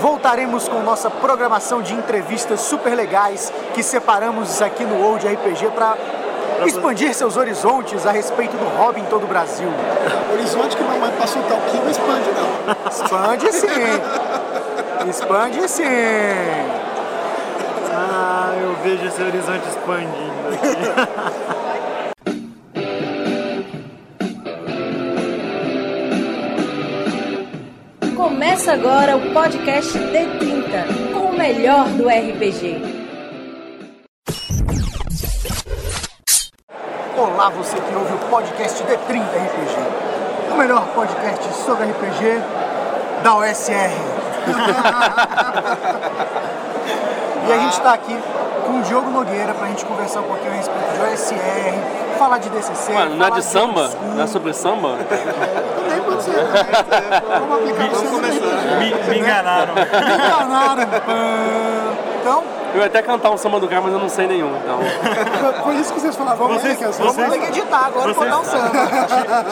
voltaremos 0.00 0.68
com 0.68 0.80
nossa 0.82 1.10
programação 1.10 1.82
de 1.82 1.94
entrevistas 1.94 2.60
super 2.60 2.94
legais 2.94 3.52
que 3.74 3.82
separamos 3.82 4.60
aqui 4.62 4.84
no 4.84 5.02
World 5.02 5.26
RPG 5.26 5.70
para 5.74 5.96
expandir 6.64 7.14
seus 7.14 7.36
horizontes 7.36 8.06
a 8.06 8.12
respeito 8.12 8.56
do 8.56 8.64
hobby 8.76 9.00
em 9.00 9.04
todo 9.04 9.24
o 9.24 9.26
Brasil. 9.26 9.68
Horizonte 10.32 10.76
que 10.76 10.84
pra 10.84 11.26
soltar 11.26 11.58
o 11.58 11.60
que 11.62 11.76
não 11.76 11.90
expande, 11.90 12.30
não. 12.32 12.90
Expande 12.90 13.52
sim. 13.52 13.66
Expande 15.10 15.68
sim. 15.68 15.84
Ah, 17.92 18.54
eu 18.60 18.74
vejo 18.82 19.06
esse 19.06 19.22
horizonte 19.22 19.68
expandindo 19.68 20.48
aqui. 20.52 21.56
Começa 28.56 28.72
agora 28.72 29.16
o 29.18 29.34
podcast 29.34 29.98
D30, 29.98 31.12
com 31.12 31.26
o 31.26 31.36
melhor 31.36 31.86
do 31.90 32.08
RPG. 32.08 32.80
Olá, 37.18 37.50
você 37.50 37.76
que 37.78 37.94
ouve 37.94 38.14
o 38.14 38.30
podcast 38.30 38.82
D30 38.82 39.26
RPG. 39.26 40.52
O 40.54 40.56
melhor 40.56 40.88
podcast 40.94 41.52
sobre 41.66 41.84
RPG 41.84 42.40
da 43.22 43.36
OSR. 43.36 44.15
E 47.48 47.52
a 47.52 47.58
gente 47.58 47.72
está 47.72 47.92
aqui 47.92 48.16
com 48.64 48.78
o 48.78 48.82
Diogo 48.82 49.10
Nogueira 49.10 49.54
para 49.54 49.66
a 49.66 49.68
gente 49.68 49.84
conversar 49.84 50.20
um 50.20 50.24
pouquinho 50.24 50.52
a 50.52 50.56
respeito 50.56 50.92
de 50.94 51.00
OSR, 51.14 52.18
falar 52.18 52.38
de 52.38 52.48
DCC. 52.50 52.92
Mano, 52.92 53.14
não 53.16 53.26
é 53.26 53.30
de 53.30 53.42
samba? 53.44 53.90
Não 54.14 54.22
é 54.24 54.26
sobre 54.26 54.52
samba? 54.52 54.96
Nem 55.88 56.00
pode 56.02 56.22
ser. 56.22 56.32
Vamos 56.32 57.58
aplicar 57.58 57.88
Vamos 57.90 58.10
começar. 58.10 58.46
Me, 58.78 58.94
me 59.10 59.18
enganaram. 59.20 59.74
Enganaram. 59.74 60.82
Então, 62.20 62.42
Eu 62.74 62.80
ia 62.80 62.86
até 62.86 63.00
cantar 63.02 63.30
um 63.30 63.36
samba 63.36 63.60
do 63.60 63.68
cara, 63.68 63.80
mas 63.82 63.92
eu 63.92 64.00
não 64.00 64.08
sei 64.08 64.26
nenhum, 64.26 64.50
então. 64.56 64.80
Foi 65.62 65.74
isso 65.76 65.92
que 65.94 66.00
vocês 66.00 66.16
falaram. 66.16 66.36
Vamos 66.38 66.60
Vocês- 66.60 66.72
ver 66.72 66.78
que 66.78 66.84
é 66.84 66.88
vamos 66.88 67.14
vocês- 67.14 67.30
ter 67.30 67.38
que 67.38 67.46
editar 67.46 67.86
agora 67.86 68.12
para 68.14 68.28
dar 68.28 68.38
um 68.40 68.44
samba. 68.44 68.70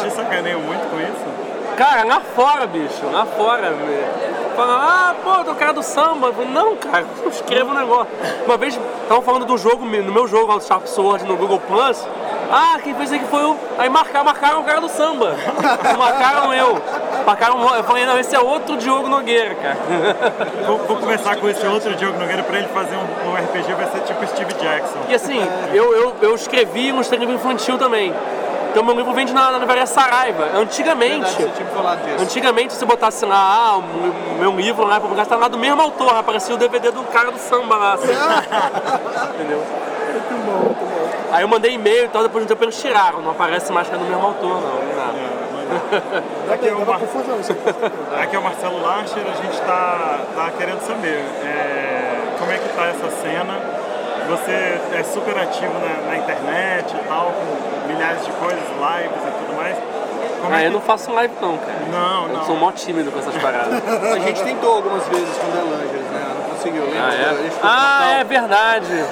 Te 0.02 0.11
sacaneiam 0.11 0.61
muito 0.61 0.90
com 0.90 0.98
isso? 1.00 1.44
Cara, 1.77 2.05
lá 2.05 2.20
fora, 2.34 2.66
bicho, 2.66 3.05
lá 3.12 3.24
fora, 3.27 3.70
velho. 3.70 4.43
Fala, 4.56 5.10
ah, 5.10 5.14
pô, 5.22 5.42
do 5.42 5.55
cara 5.55 5.72
do 5.72 5.83
samba. 5.83 6.28
Eu 6.28 6.34
falei, 6.34 6.50
não, 6.50 6.77
cara, 6.77 7.05
eu 7.22 7.28
escrevo 7.28 7.70
um 7.70 7.74
negócio. 7.74 8.12
Uma 8.44 8.56
vez, 8.56 8.78
estavam 9.02 9.22
falando 9.22 9.44
do 9.44 9.58
jogo, 9.58 9.84
no 9.84 10.12
meu 10.12 10.28
jogo, 10.28 10.46
lá 10.46 10.58
do 10.58 10.64
Sharp 10.64 10.86
Sword, 10.86 11.24
no 11.24 11.36
Google 11.36 11.61
Plus. 11.61 12.06
Ah, 12.50 12.78
quem 12.83 12.94
fez 12.94 13.12
aqui 13.12 13.24
foi 13.24 13.42
o. 13.42 13.56
Aí 13.78 13.88
marcaram, 13.88 14.24
marcaram 14.24 14.61
o 14.61 14.64
cara 14.64 14.80
do 14.80 14.88
samba. 14.88 15.34
Marcaram 15.98 16.52
eu. 16.52 16.80
Marcaram, 17.27 17.74
eu 17.74 17.84
falei, 17.84 18.05
não, 18.05 18.19
esse 18.19 18.36
é 18.36 18.38
outro 18.38 18.77
Diogo 18.77 19.08
Nogueira, 19.08 19.55
cara. 19.55 19.78
Vou, 20.66 20.78
vou 20.78 20.96
começar 20.98 21.36
com 21.36 21.48
esse 21.48 21.66
outro 21.66 21.94
Diogo 21.96 22.18
Nogueira 22.18 22.42
pra 22.42 22.58
ele 22.58 22.68
fazer 22.68 22.96
um, 22.96 23.30
um 23.30 23.34
RPG, 23.34 23.72
vai 23.74 23.86
ser 23.91 24.00
tipo 24.00 24.27
Steve 24.27 24.52
Jackson. 24.55 24.98
E 25.08 25.14
assim, 25.14 25.41
eu, 25.72 25.92
eu, 25.96 26.16
eu 26.20 26.34
escrevi 26.34 26.92
um 26.92 27.00
livro 27.00 27.34
infantil 27.34 27.78
também. 27.78 28.14
Então 28.75 28.83
meu 28.83 28.97
livro 28.97 29.12
vende 29.12 29.33
na, 29.33 29.53
na 29.53 29.58
livraria 29.58 29.86
Saraiva. 29.86 30.50
Antigamente, 30.56 31.33
tinha 31.36 31.47
me 31.47 31.70
falado 31.72 32.03
disso. 32.03 32.25
antigamente 32.25 32.72
se 32.72 32.84
botasse 32.84 33.25
lá, 33.25 33.36
ah, 33.36 33.77
o 33.78 34.39
meu 34.41 34.50
livro 34.50 34.84
lá, 34.84 34.98
publicar, 34.98 35.25
tá 35.27 35.36
lá 35.36 35.47
do 35.47 35.56
mesmo 35.56 35.80
autor, 35.80 36.12
aparecia 36.17 36.53
o 36.53 36.58
DVD 36.58 36.91
do 36.91 37.05
cara 37.05 37.30
do 37.30 37.39
samba 37.39 37.77
lá, 37.77 37.92
assim. 37.92 38.08
Entendeu? 39.33 39.62
Muito 40.11 40.45
bom, 40.45 40.58
muito 40.64 40.80
bom. 40.80 41.08
Aí 41.30 41.45
eu 41.45 41.48
mandei 41.48 41.75
e-mail 41.75 42.06
e 42.06 42.08
tal, 42.08 42.25
depois 42.25 42.45
de 42.45 42.52
um 42.52 42.56
tempo 42.56 42.64
eles 42.64 42.77
tiraram, 42.80 43.22
não 43.22 43.30
aparece 43.30 43.72
mais 43.72 43.89
que 43.89 43.95
é 43.95 43.98
do 43.98 44.05
mesmo 44.06 44.27
autor, 44.27 44.61
não, 44.61 44.84
nem 44.84 44.97
nada. 44.97 45.34
Aqui 46.52 46.67
é, 46.67 46.72
Mar... 46.72 47.00
Aqui 48.22 48.34
é 48.34 48.39
o 48.41 48.42
Marcelo 48.42 48.83
Larcher, 48.83 49.22
a 49.22 49.41
gente 49.41 49.61
tá, 49.61 50.19
tá 50.34 50.50
querendo 50.58 50.80
saber 50.80 51.25
é, 51.45 52.34
como 52.41 52.50
é 52.50 52.58
que 52.58 52.69
tá 52.70 52.86
essa 52.86 53.08
cena. 53.22 53.83
Você 54.28 54.80
é 54.98 55.03
super 55.05 55.36
ativo 55.39 55.72
na, 55.75 56.11
na 56.11 56.17
internet 56.17 56.94
e 56.94 57.08
tal, 57.08 57.33
com 57.33 57.89
milhares 57.92 58.24
de 58.24 58.33
coisas, 58.33 58.58
lives 58.58 59.23
e 59.23 59.45
tudo 59.45 59.57
mais. 59.57 59.77
Como 60.40 60.55
Ah, 60.55 60.61
é 60.62 60.67
eu 60.67 60.68
que... 60.68 60.74
não 60.74 60.80
faço 60.80 61.12
live 61.12 61.35
não, 61.40 61.57
cara. 61.58 61.79
Não, 61.92 62.23
Eu 62.29 62.34
não. 62.39 62.45
sou 62.45 62.57
mó 62.57 62.73
tímido 62.73 63.11
com 63.11 63.18
essas 63.18 63.36
paradas. 63.36 63.83
A 64.14 64.18
gente 64.18 64.42
tentou 64.42 64.77
algumas 64.77 65.07
vezes 65.08 65.36
com 65.39 65.46
o 65.46 65.51
Delangeles, 65.51 66.07
né? 66.11 66.27
Não 66.36 66.51
conseguiu, 66.55 66.84
lembra? 66.84 67.02
Ah, 67.08 67.14
é? 67.14 67.36
Ah, 67.63 68.20
é 68.20 68.24
verdade. 68.24 69.05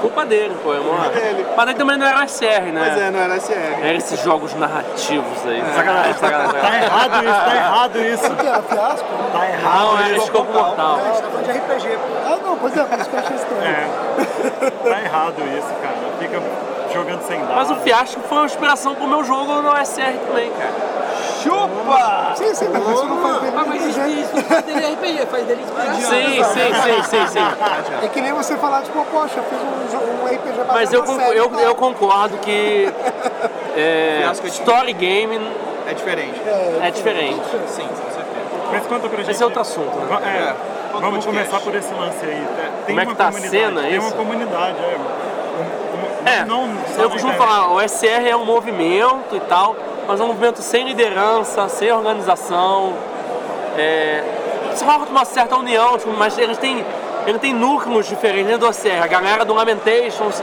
Culpa 0.00 0.26
dele, 0.26 0.54
pô, 0.62 0.74
irmão. 0.74 0.98
dele. 1.10 1.46
Mas 1.56 1.68
aí 1.68 1.74
também 1.74 1.96
não 1.96 2.06
era 2.06 2.26
SR, 2.28 2.44
né? 2.72 2.80
Mas 2.90 2.98
é, 3.00 3.10
não 3.10 3.20
era 3.20 3.40
SR. 3.40 3.52
Era 3.82 3.94
esses 3.94 4.20
jogos 4.22 4.54
narrativos 4.54 5.46
aí. 5.46 5.62
Sacanagem, 5.74 6.14
sacanagem. 6.14 6.60
Tá 6.60 6.76
errado 6.76 7.24
isso, 7.24 7.40
tá 7.44 7.54
errado 7.56 8.00
isso. 8.04 8.30
Que 8.36 8.46
era 8.46 8.62
fiasco? 8.62 9.08
Tá 9.32 9.48
errado 9.48 9.78
Não, 9.78 9.98
era 10.04 10.16
escopo 10.18 10.52
mortal. 10.52 10.96
A 10.96 11.04
gente 11.08 11.22
tá 11.22 11.28
falando 11.30 11.44
de 11.46 11.50
RPG, 11.52 11.88
pô. 11.96 12.28
Ah, 12.28 12.38
não, 12.44 12.56
pois 12.58 12.76
é, 12.76 12.84
por 12.84 12.98
isso 12.98 13.08
que 13.10 13.16
eu 13.16 13.20
achei 13.20 13.36
estranho. 13.36 13.64
É. 13.64 14.33
Tá 14.84 15.00
errado 15.02 15.34
isso, 15.56 15.68
cara. 15.82 15.94
Fica 16.18 16.42
jogando 16.92 17.22
sem 17.26 17.40
dados. 17.40 17.54
Mas 17.56 17.70
o 17.70 17.76
Fiasco 17.76 18.20
foi 18.28 18.38
uma 18.38 18.46
inspiração 18.46 18.94
pro 18.94 19.06
meu 19.06 19.24
jogo 19.24 19.54
no 19.62 19.70
SR 19.84 20.14
também, 20.26 20.50
cara. 20.52 20.94
Chupa! 21.42 22.34
Sim, 22.36 22.54
sim, 22.54 22.68
mas 22.72 22.88
isso 22.88 23.04
não 23.06 23.18
faz 23.22 23.40
dele 23.42 23.56
Ah, 23.58 23.64
mas 23.66 23.84
isso, 23.84 24.34
não 24.36 24.42
faz 24.44 24.62
dele 24.64 24.86
RPG, 24.94 25.26
faz 25.26 25.44
dele 25.46 25.62
inspiração. 25.62 25.94
Sim, 26.00 26.44
sim, 26.44 26.74
sim, 26.82 27.02
sim, 27.02 27.26
sim. 27.26 27.46
É 28.02 28.08
que 28.08 28.20
nem 28.20 28.32
você 28.32 28.56
falar, 28.56 28.82
tipo, 28.82 29.04
poxa, 29.06 29.34
eu 29.38 29.44
fiz 29.44 29.58
um, 29.58 29.98
jo- 29.98 30.22
um 30.22 30.26
RPG 30.26 30.52
baseado 30.58 30.74
Mas 30.74 30.92
eu, 30.92 31.00
na 31.00 31.06
con- 31.06 31.16
série, 31.16 31.38
eu, 31.38 31.48
tá? 31.48 31.60
eu 31.60 31.74
concordo 31.74 32.38
que 32.38 32.92
é, 33.76 34.18
Fiasco 34.22 34.46
é 34.46 34.50
story 34.50 34.92
game 34.94 35.40
É 35.86 35.92
diferente. 35.94 36.40
é 36.82 36.90
diferente. 36.90 37.42
Sim, 37.68 37.82
com 37.88 37.96
certeza. 38.10 38.24
Mas 38.72 38.86
conta 38.86 39.08
pra 39.08 39.18
gente. 39.18 39.30
Esse 39.30 39.42
é 39.42 39.46
outro 39.46 39.60
assunto, 39.60 39.94
né? 39.98 40.06
Va- 40.08 40.20
É, 40.24 40.28
É, 40.38 40.54
vamos 41.00 41.24
podcast. 41.24 41.50
começar 41.50 41.60
por 41.64 41.74
esse 41.74 41.94
lance 41.94 42.24
aí. 42.24 42.46
Tem 42.86 42.94
Como 42.96 43.00
é 43.00 43.06
que 43.06 43.14
tá 43.14 43.28
a 43.28 43.32
cena, 43.32 43.82
Tem 43.82 43.96
isso? 43.96 44.06
uma 44.06 44.12
comunidade, 44.16 44.76
é. 44.78 44.96
Um- 44.96 46.24
um- 46.24 46.28
É, 46.28 46.44
não 46.44 46.68
eu 46.98 47.10
costumo 47.10 47.32
falar, 47.34 47.70
o 47.72 47.80
SR 47.80 48.28
é 48.28 48.36
um 48.36 48.44
movimento 48.44 49.34
e 49.36 49.40
tal, 49.40 49.76
mas 50.08 50.20
é 50.20 50.24
um 50.24 50.28
movimento 50.28 50.62
sem 50.62 50.86
liderança, 50.86 51.68
sem 51.68 51.90
organização. 51.92 52.94
É, 53.76 54.22
se 54.74 54.84
rola 54.84 55.04
uma 55.10 55.24
certa 55.24 55.56
união, 55.56 55.98
tipo, 55.98 56.12
mas 56.12 56.36
eles 56.38 56.58
têm, 56.58 56.84
ele 57.26 57.38
tem 57.38 57.52
núcleos 57.52 58.06
diferentes 58.06 58.46
dentro 58.46 58.60
do 58.60 58.68
OCR. 58.68 59.02
A 59.02 59.06
galera 59.06 59.44
do 59.44 59.52
Lamentations, 59.54 60.42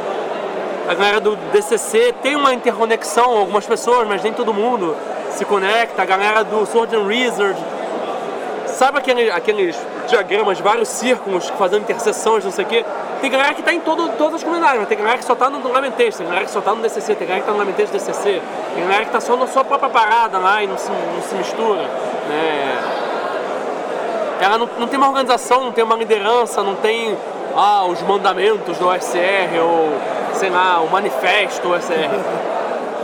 a 0.88 0.94
galera 0.94 1.20
do 1.20 1.36
DCC 1.52 2.14
tem 2.22 2.36
uma 2.36 2.54
interconexão, 2.54 3.38
algumas 3.38 3.66
pessoas, 3.66 4.08
mas 4.08 4.22
nem 4.24 4.34
todo 4.34 4.54
mundo 4.54 4.96
se 5.32 5.46
conecta. 5.46 6.02
A 6.02 6.06
galera 6.06 6.44
do 6.44 6.66
Sword 6.66 6.96
and 6.96 7.04
Wizard, 7.06 7.58
sabe 8.82 8.98
aquele, 8.98 9.30
aqueles 9.30 9.80
diagramas, 10.08 10.60
vários 10.60 10.88
círculos 10.88 11.48
fazendo 11.50 11.84
interseções, 11.84 12.44
não 12.44 12.52
sei 12.52 12.66
o 12.66 12.68
quê? 12.68 12.84
Tem 13.22 13.30
galera 13.30 13.54
que 13.54 13.62
tá 13.62 13.72
em 13.72 13.80
todo, 13.80 14.10
todas 14.18 14.36
as 14.38 14.44
comunidades, 14.44 14.80
mas 14.80 14.88
tem 14.88 14.98
galera 14.98 15.20
que 15.20 15.26
só 15.26 15.36
tá 15.36 15.52
no 15.52 15.72
Lamentation, 15.72 16.18
tem 16.18 16.26
galera 16.26 16.46
que 16.46 16.52
só 16.52 16.62
tá 16.62 16.74
no 16.74 16.82
DCC, 16.82 17.14
tem 17.14 17.28
galera 17.28 17.42
que 17.42 17.46
tá 17.46 17.54
no 17.54 17.60
Lamentation 17.60 17.92
DCC, 17.92 18.42
tem 18.74 18.84
galera 18.84 19.06
que 19.06 19.12
tá 19.12 19.22
só 19.22 19.38
na 19.38 19.46
sua 19.46 19.64
própria 19.64 19.88
parada 19.88 20.40
lá 20.40 20.64
e 20.64 20.68
não 20.68 20.80
se, 20.80 20.90
não 20.90 21.22
se 21.22 21.36
mistura, 21.36 21.84
né? 22.28 22.82
Ela 24.42 24.58
não, 24.58 24.68
não 24.80 24.88
tem 24.88 24.98
uma 24.98 25.10
organização, 25.10 25.66
não 25.66 25.72
tem 25.72 25.84
uma 25.84 25.96
liderança, 25.96 26.64
não 26.64 26.76
tem 26.76 27.16
ah, 27.56 27.86
os 27.86 28.02
mandamentos 28.02 28.80
do 28.80 28.88
OSR 28.88 29.62
ou, 29.62 29.90
sei 30.34 30.50
lá, 30.50 30.82
o 30.82 30.90
manifesto 30.90 31.62
do 31.68 31.76
OSR. 31.76 31.92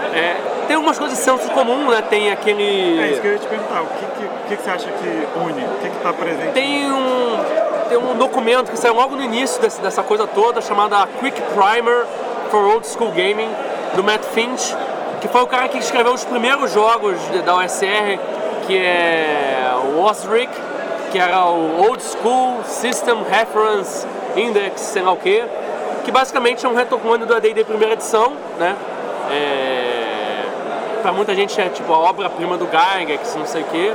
É, 0.08 0.57
tem 0.68 0.76
algumas 0.76 0.98
coisas 1.00 1.18
de 1.18 1.24
senso 1.24 1.50
comum, 1.52 1.90
né? 1.90 2.02
Tem 2.10 2.32
aquele... 2.32 3.00
É 3.00 3.08
isso 3.12 3.22
que 3.22 3.28
eu 3.28 3.34
ia 3.34 3.40
te 3.40 3.48
perguntar. 3.48 3.82
O 3.82 3.86
que, 3.88 4.06
que, 4.06 4.28
que, 4.50 4.56
que 4.58 4.64
você 4.64 4.70
acha 4.70 4.88
que 4.90 5.40
une? 5.40 5.64
O 5.66 5.80
que 5.82 5.88
está 5.88 6.14
presente? 6.14 6.52
Tem 6.54 6.92
um, 6.92 7.38
tem 7.90 7.98
um 7.98 8.16
documento 8.16 8.72
que 8.72 8.78
saiu 8.78 8.94
logo 8.96 9.16
no 9.16 9.24
início 9.24 9.62
desse- 9.62 9.82
dessa 9.82 10.04
coisa 10.04 10.28
toda, 10.28 10.62
chamada 10.62 11.08
Quick 11.20 11.42
Primer 11.54 12.06
for 12.52 12.64
Old 12.74 12.86
School 12.88 13.12
Gaming, 13.12 13.50
do 13.96 14.04
Matt 14.04 14.24
Finch, 14.26 14.76
que 15.22 15.28
foi 15.28 15.42
o 15.42 15.48
cara 15.48 15.68
que 15.68 15.78
escreveu 15.78 16.14
os 16.14 16.24
primeiros 16.26 16.72
jogos 16.72 17.18
da 17.46 17.56
OSR, 17.56 18.20
que 18.68 18.78
é 18.78 19.72
o 19.96 20.02
Osric, 20.02 20.52
que 21.12 21.18
era 21.18 21.46
o 21.46 21.82
Old 21.88 22.04
School 22.04 22.64
System 22.66 23.24
Reference 23.30 24.06
Index, 24.36 24.82
sei 24.82 25.02
lá 25.02 25.12
o 25.14 25.18
que, 25.18 25.44
que 26.04 26.12
basicamente 26.12 26.66
é 26.66 26.70
um 26.70 26.76
retocone 26.76 27.26
do 27.26 27.34
AD&D 27.34 27.64
primeira 27.64 27.94
edição, 27.94 28.34
né? 28.60 28.76
É, 29.32 29.87
pra 31.08 31.14
muita 31.14 31.34
gente 31.34 31.60
é 31.62 31.70
tipo 31.70 31.94
a 31.94 32.00
obra-prima 32.00 32.58
do 32.58 32.66
Gygax, 32.66 33.34
não 33.38 33.46
sei 33.46 33.62
o 33.62 33.66
que, 33.68 33.94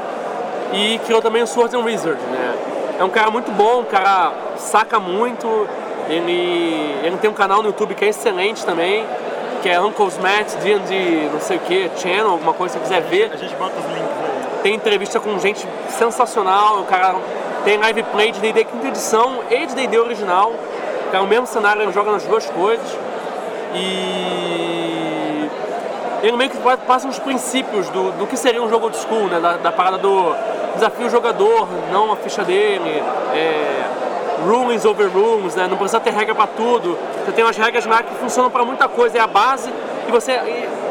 e 0.72 0.98
criou 1.00 1.20
também 1.20 1.42
o 1.42 1.46
Sword 1.46 1.76
and 1.76 1.80
Wizard, 1.80 2.18
né? 2.18 2.54
É 2.98 3.04
um 3.04 3.10
cara 3.10 3.30
muito 3.30 3.52
bom, 3.52 3.80
um 3.80 3.84
cara 3.84 4.32
saca 4.56 4.98
muito, 4.98 5.68
ele, 6.08 6.96
ele 7.02 7.18
tem 7.18 7.28
um 7.28 7.34
canal 7.34 7.60
no 7.62 7.68
YouTube 7.68 7.94
que 7.94 8.06
é 8.06 8.08
excelente 8.08 8.64
também, 8.64 9.04
que 9.60 9.68
é 9.68 9.78
Uncle's 9.78 10.16
Matt, 10.16 10.54
D&D, 10.62 11.28
não 11.30 11.38
sei 11.38 11.58
o 11.58 11.60
que, 11.60 11.90
Channel, 11.98 12.30
alguma 12.30 12.54
coisa 12.54 12.78
que 12.78 12.88
você 12.88 12.94
quiser 12.94 13.10
ver. 13.10 13.30
A 13.30 13.36
gente 13.36 13.54
bota 13.56 13.78
os 13.78 13.84
links 13.84 14.00
aí. 14.00 14.62
Tem 14.62 14.74
entrevista 14.74 15.20
com 15.20 15.38
gente 15.38 15.68
sensacional, 15.90 16.80
o 16.80 16.84
cara 16.84 17.16
tem 17.62 17.76
live 17.76 18.04
play 18.04 18.32
de 18.32 18.40
D&D 18.40 18.64
quinta 18.64 18.88
edição 18.88 19.40
e 19.50 19.66
de 19.66 19.74
D&D 19.74 19.98
original, 19.98 20.54
é 21.12 21.20
o 21.20 21.26
mesmo 21.26 21.46
cenário, 21.46 21.82
ele 21.82 21.92
joga 21.92 22.10
nas 22.10 22.24
duas 22.24 22.46
coisas. 22.46 22.88
E 23.74 24.91
ele 26.22 26.36
meio 26.36 26.50
que 26.50 26.58
passa 26.86 27.08
uns 27.08 27.18
princípios 27.18 27.88
do, 27.88 28.12
do 28.12 28.26
que 28.26 28.36
seria 28.36 28.62
um 28.62 28.68
jogo 28.68 28.86
old 28.86 28.96
school, 28.96 29.26
né? 29.26 29.40
Da, 29.40 29.56
da 29.56 29.72
parada 29.72 29.98
do 29.98 30.34
desafia 30.74 31.06
o 31.06 31.10
jogador, 31.10 31.68
não 31.92 32.12
a 32.12 32.16
ficha 32.16 32.42
dele. 32.44 33.02
É, 33.34 33.82
over 34.88 35.08
rooms, 35.08 35.54
né? 35.54 35.68
não 35.68 35.76
precisa 35.76 36.00
ter 36.00 36.10
regra 36.12 36.34
para 36.34 36.48
tudo. 36.48 36.98
Você 37.24 37.32
tem 37.32 37.44
umas 37.44 37.56
regras 37.56 37.86
lá 37.86 38.02
que 38.02 38.12
funcionam 38.16 38.50
para 38.50 38.64
muita 38.64 38.88
coisa, 38.88 39.18
é 39.18 39.20
a 39.20 39.26
base 39.26 39.72
e 40.08 40.10
você 40.10 40.32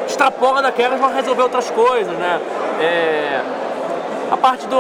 extrapola 0.07 0.62
daquelas 0.62 1.00
para 1.00 1.10
resolver 1.10 1.42
outras 1.42 1.69
coisas. 1.69 2.13
Né? 2.18 2.39
É, 2.80 3.42
a 4.31 4.38
parte 4.38 4.66
da 4.68 4.78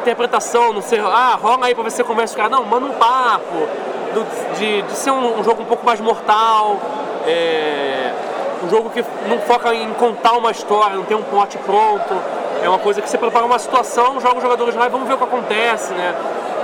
interpretação, 0.00 0.72
não 0.72 0.82
sei, 0.82 0.98
ah, 0.98 1.38
rola 1.40 1.66
aí 1.66 1.74
para 1.74 1.84
ver 1.84 1.90
se 1.90 1.98
você 1.98 2.04
conversa 2.04 2.34
com 2.34 2.40
o 2.40 2.44
cara. 2.44 2.56
Não, 2.56 2.64
manda 2.68 2.86
um 2.86 2.94
papo, 2.94 3.68
do- 4.12 4.56
de, 4.58 4.82
de 4.82 4.92
ser 4.92 5.12
um, 5.12 5.38
um 5.38 5.44
jogo 5.44 5.62
um 5.62 5.66
pouco 5.66 5.84
mais 5.86 6.00
mortal. 6.00 6.78
é, 7.26 8.12
um 8.62 8.68
jogo 8.68 8.90
que 8.90 9.04
não 9.28 9.38
foca 9.40 9.74
em 9.74 9.92
contar 9.94 10.32
uma 10.32 10.50
história, 10.50 10.96
não 10.96 11.04
tem 11.04 11.16
um 11.16 11.22
plot 11.22 11.56
pronto. 11.58 12.14
É 12.62 12.68
uma 12.68 12.78
coisa 12.78 13.00
que 13.00 13.08
você 13.08 13.16
prepara 13.16 13.46
uma 13.46 13.58
situação, 13.58 14.20
joga 14.20 14.36
os 14.36 14.42
jogadores 14.42 14.74
lá 14.74 14.86
e 14.86 14.90
vamos 14.90 15.08
ver 15.08 15.14
o 15.14 15.18
que 15.18 15.24
acontece, 15.24 15.92
né? 15.94 16.14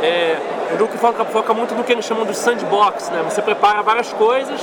É 0.03 0.37
um 0.75 0.79
jogo 0.79 0.93
que 0.93 0.99
foca, 0.99 1.25
foca 1.25 1.55
muito 1.55 1.75
no 1.75 1.83
que 1.83 1.93
eles 1.93 2.05
chamam 2.05 2.27
de 2.27 2.35
sandbox, 2.35 3.09
né? 3.09 3.23
Você 3.29 3.41
prepara 3.41 3.83
várias 3.83 4.13
coisas 4.13 4.61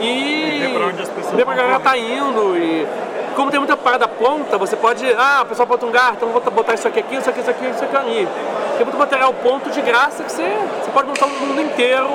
e 0.00 0.58
vê 0.60 0.68
pra 0.74 0.86
onde 0.88 1.02
as 1.02 1.08
pessoas 1.08 1.34
vê 1.34 1.44
pra 1.44 1.54
vão 1.54 1.64
galera 1.64 1.80
tá 1.80 1.96
indo 1.96 2.56
e 2.56 2.86
como 3.34 3.50
tem 3.52 3.60
muita 3.60 3.76
parada 3.76 4.08
pronta, 4.08 4.58
você 4.58 4.74
pode, 4.74 5.06
ah, 5.16 5.42
o 5.42 5.46
pessoal 5.46 5.66
bota 5.66 5.84
um 5.84 5.88
lugar, 5.88 6.14
então 6.16 6.28
vou 6.28 6.40
botar 6.40 6.74
isso 6.74 6.88
aqui, 6.88 6.98
aqui, 6.98 7.14
isso 7.14 7.30
aqui, 7.30 7.40
isso 7.40 7.50
aqui, 7.50 7.70
isso 7.70 7.84
aqui 7.84 7.96
ali. 7.96 8.28
Tem 8.76 8.84
muito 8.84 8.98
material 8.98 9.32
ponto 9.32 9.70
de 9.70 9.80
graça 9.80 10.24
que 10.24 10.32
você, 10.32 10.42
você 10.82 10.90
pode 10.90 11.06
montar 11.06 11.26
um 11.26 11.46
mundo 11.46 11.60
inteiro 11.60 12.08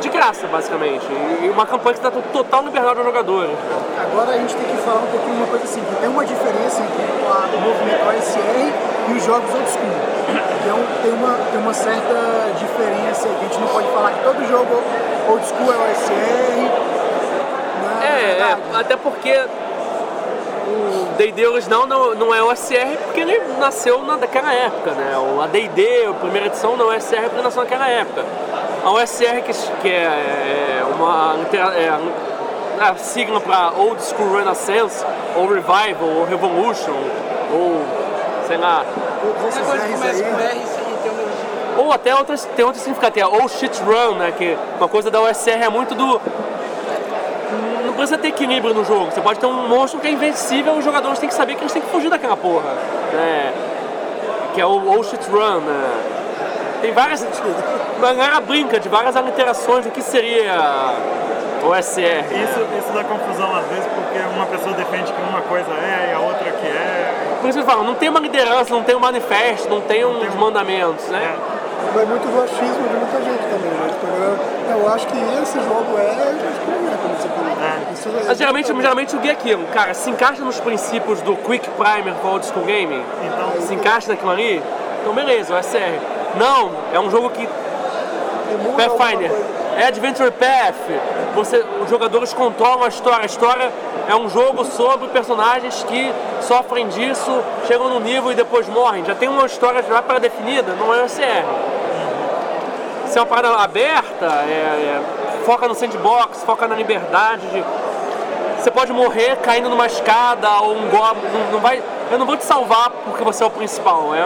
de 0.00 0.08
graça, 0.08 0.46
basicamente. 0.46 1.06
E 1.42 1.48
uma 1.48 1.66
campanha 1.66 1.94
que 1.96 2.02
dá 2.02 2.10
total 2.10 2.62
liberdade 2.64 2.96
aos 2.98 3.06
jogadores. 3.06 3.56
Agora 4.00 4.30
a 4.30 4.38
gente 4.38 4.54
tem 4.54 4.64
que 4.76 4.82
falar 4.82 5.00
um 5.00 5.06
pouquinho 5.06 5.36
uma 5.36 5.46
coisa 5.46 5.64
assim, 5.64 5.80
que 5.80 5.94
tem 5.96 6.08
uma 6.08 6.24
diferença 6.24 6.82
entre 6.82 7.02
a- 7.26 7.56
o 7.56 7.60
movimento 7.60 8.08
OSR 8.08 8.72
e 9.08 9.12
os 9.14 9.24
jogos 9.24 9.52
old 9.54 9.68
school. 9.68 9.96
Que 10.62 10.68
é 10.68 10.74
um- 10.74 11.02
tem, 11.02 11.12
uma, 11.12 11.38
tem 11.50 11.60
uma 11.60 11.74
certa 11.74 12.14
diferença, 12.58 13.28
que 13.28 13.34
a 13.44 13.48
gente 13.48 13.58
não 13.60 13.68
pode 13.68 13.88
falar 13.88 14.10
que 14.12 14.22
todo 14.24 14.48
jogo 14.48 14.82
old 15.28 15.44
school 15.46 15.72
é 15.72 15.76
OSR. 15.76 16.70
né? 17.82 18.06
É, 18.06 18.40
é, 18.40 18.78
até 18.80 18.96
porque 18.96 19.32
o 20.68 21.06
D&D 21.16 21.46
original 21.46 21.86
não, 21.86 22.14
não 22.14 22.34
é 22.34 22.42
OSR 22.42 22.96
porque 23.04 23.20
ele 23.20 23.40
nasceu 23.58 24.02
na, 24.02 24.16
daquela 24.16 24.52
época, 24.52 24.90
né? 24.92 25.16
O, 25.16 25.40
a 25.40 25.46
D&D, 25.46 26.06
a 26.06 26.12
primeira 26.14 26.46
edição, 26.48 26.76
não 26.76 26.92
é 26.92 26.96
OSR 26.96 27.22
porque 27.28 27.42
nasceu 27.42 27.62
naquela 27.62 27.88
época. 27.88 28.24
A 28.86 28.90
OSR, 28.92 29.42
que, 29.42 29.52
que 29.82 29.88
é, 29.88 30.78
é 30.80 30.84
uma 30.94 31.34
é 31.74 31.88
a, 32.80 32.94
sigla 32.94 33.40
para 33.40 33.72
Old 33.76 34.00
School 34.00 34.36
Renaissance, 34.36 35.04
ou 35.34 35.48
Revival, 35.48 36.08
ou 36.18 36.24
Revolution, 36.24 36.94
ou 37.52 37.82
sei 38.46 38.56
lá, 38.56 38.84
Todos 39.20 39.40
Qualquer 39.40 39.48
esses 39.48 39.66
coisa 39.66 39.86
que 39.86 39.92
R's 39.92 40.00
começa 40.00 40.24
aí, 40.24 40.30
com 40.30 40.40
R 40.40 40.60
e 40.60 41.02
tem 41.02 41.10
um 41.10 41.84
Ou 41.84 41.92
até 41.92 42.14
outras, 42.14 42.44
tem 42.44 42.64
outros 42.64 42.84
significados, 42.84 43.14
tem 43.14 43.24
a 43.24 43.28
Oh 43.28 43.48
Shit 43.48 43.76
Run, 43.82 44.18
né? 44.18 44.32
Que 44.38 44.56
uma 44.78 44.88
coisa 44.88 45.10
da 45.10 45.20
OSR 45.20 45.64
é 45.64 45.68
muito 45.68 45.92
do. 45.96 46.20
Não 47.84 47.92
precisa 47.92 48.18
ter 48.18 48.28
equilíbrio 48.28 48.72
no 48.72 48.84
jogo. 48.84 49.10
Você 49.10 49.20
pode 49.20 49.40
ter 49.40 49.46
um 49.46 49.68
monstro 49.68 49.98
que 49.98 50.06
é 50.06 50.12
invencível 50.12 50.76
e 50.76 50.78
os 50.78 50.84
jogadores 50.84 51.18
têm 51.18 51.28
que 51.28 51.34
saber 51.34 51.56
que 51.56 51.62
eles 51.62 51.72
têm 51.72 51.82
que 51.82 51.90
fugir 51.90 52.08
daquela 52.08 52.36
porra. 52.36 52.70
Né? 53.12 53.52
Que 54.54 54.60
é 54.60 54.66
o 54.66 54.96
Oh 54.96 55.02
Shit 55.02 55.28
Run, 55.28 55.58
né? 55.62 56.15
Tem 56.86 56.94
várias. 56.94 57.20
A 57.24 58.12
galera 58.12 58.40
brinca 58.40 58.78
de 58.78 58.88
várias 58.88 59.16
aliterações 59.16 59.84
do 59.84 59.90
que 59.90 60.00
seria 60.00 60.94
OSR. 61.64 61.98
né? 62.00 62.44
Isso, 62.44 62.60
isso 62.78 62.92
dá 62.94 63.02
confusão 63.02 63.56
às 63.56 63.66
vezes 63.66 63.86
porque 63.86 64.18
uma 64.36 64.46
pessoa 64.46 64.72
defende 64.74 65.12
que 65.12 65.20
uma 65.20 65.42
coisa 65.42 65.68
é 65.72 66.10
e 66.12 66.14
a 66.14 66.20
outra 66.20 66.48
que 66.52 66.64
é. 66.64 67.38
Por 67.40 67.48
isso 67.48 67.58
que 67.58 67.64
eu 67.64 67.66
falo, 67.68 67.82
não 67.82 67.96
tem 67.96 68.08
uma 68.08 68.20
liderança, 68.20 68.72
não 68.72 68.84
tem 68.84 68.94
um 68.94 69.00
manifesto, 69.00 69.68
não 69.68 69.80
tem 69.80 70.04
uns 70.04 70.32
mandamentos, 70.36 71.08
né? 71.08 71.34
Vai 71.92 72.04
muito 72.04 72.22
do 72.22 72.40
achismo 72.44 72.88
de 72.88 72.94
muita 72.94 73.18
gente 73.24 73.42
também, 73.42 73.70
né? 73.70 73.88
Tipo, 73.88 74.06
"Não, 74.70 74.78
eu 74.78 74.94
acho 74.94 75.06
que 75.08 75.18
esse 75.42 75.58
jogo 75.58 75.98
é, 75.98 76.02
eu 76.02 76.48
acho 76.48 76.60
que 76.60 76.70
não 76.70 76.92
é, 76.92 76.96
como 77.02 77.14
você 77.16 77.28
falou. 77.28 77.92
Isso 77.92 78.08
é 78.08 78.28
Mas 78.28 78.38
geralmente, 78.38 78.66
geralmente 78.80 79.16
o 79.16 79.18
guia 79.18 79.32
é 79.32 79.34
aquilo, 79.34 79.64
cara, 79.74 79.92
se 79.92 80.08
encaixa 80.08 80.40
nos 80.42 80.60
princípios 80.60 81.20
do 81.22 81.34
Quick 81.36 81.68
Primer 81.70 82.14
for 82.22 82.34
Old 82.34 82.46
School 82.46 82.64
Gaming, 82.64 83.02
Então, 83.24 83.60
se 83.66 83.74
encaixa 83.74 84.08
naquilo 84.08 84.30
ali, 84.30 84.62
então 85.02 85.12
beleza, 85.12 85.52
o 85.52 85.58
SR. 85.58 85.98
Não, 86.38 86.70
é 86.92 87.00
um 87.00 87.10
jogo 87.10 87.30
que 87.30 87.48
Pathfinder, 88.76 89.30
é 89.76 89.86
Adventure 89.86 90.30
Path, 90.30 90.76
você, 91.34 91.64
os 91.82 91.90
jogadores 91.90 92.32
controlam 92.32 92.84
a 92.84 92.88
história, 92.88 93.22
a 93.22 93.26
história 93.26 93.72
é 94.08 94.14
um 94.14 94.28
jogo 94.28 94.64
sobre 94.64 95.08
personagens 95.08 95.84
que 95.84 96.12
sofrem 96.40 96.88
disso, 96.88 97.42
chegam 97.66 97.88
no 97.88 98.00
nível 98.00 98.30
e 98.32 98.34
depois 98.34 98.68
morrem. 98.68 99.04
Já 99.04 99.14
tem 99.14 99.28
uma 99.28 99.46
história 99.46 99.82
já 99.82 100.00
pré-definida, 100.00 100.72
não 100.78 100.94
é 100.94 101.02
o 101.02 101.08
SR. 101.08 101.44
Se 103.06 103.18
é 103.18 103.20
uma 103.20 103.26
parada 103.26 103.56
aberta, 103.56 104.26
é- 104.26 105.00
é- 105.00 105.44
foca 105.44 105.68
no 105.68 105.74
sandbox, 105.74 106.42
foca 106.44 106.66
na 106.66 106.74
liberdade 106.74 107.46
de 107.48 107.64
você 108.58 108.70
pode 108.72 108.92
morrer 108.92 109.36
caindo 109.36 109.68
numa 109.68 109.86
escada 109.86 110.50
ou 110.60 110.72
um 110.72 110.88
goblin. 110.88 111.28
Não, 111.32 111.52
não 111.52 111.60
vai, 111.60 111.80
eu 112.10 112.18
não 112.18 112.26
vou 112.26 112.36
te 112.36 112.44
salvar 112.44 112.90
porque 113.04 113.22
você 113.22 113.44
é 113.44 113.46
o 113.46 113.50
principal. 113.50 114.12
É, 114.12 114.24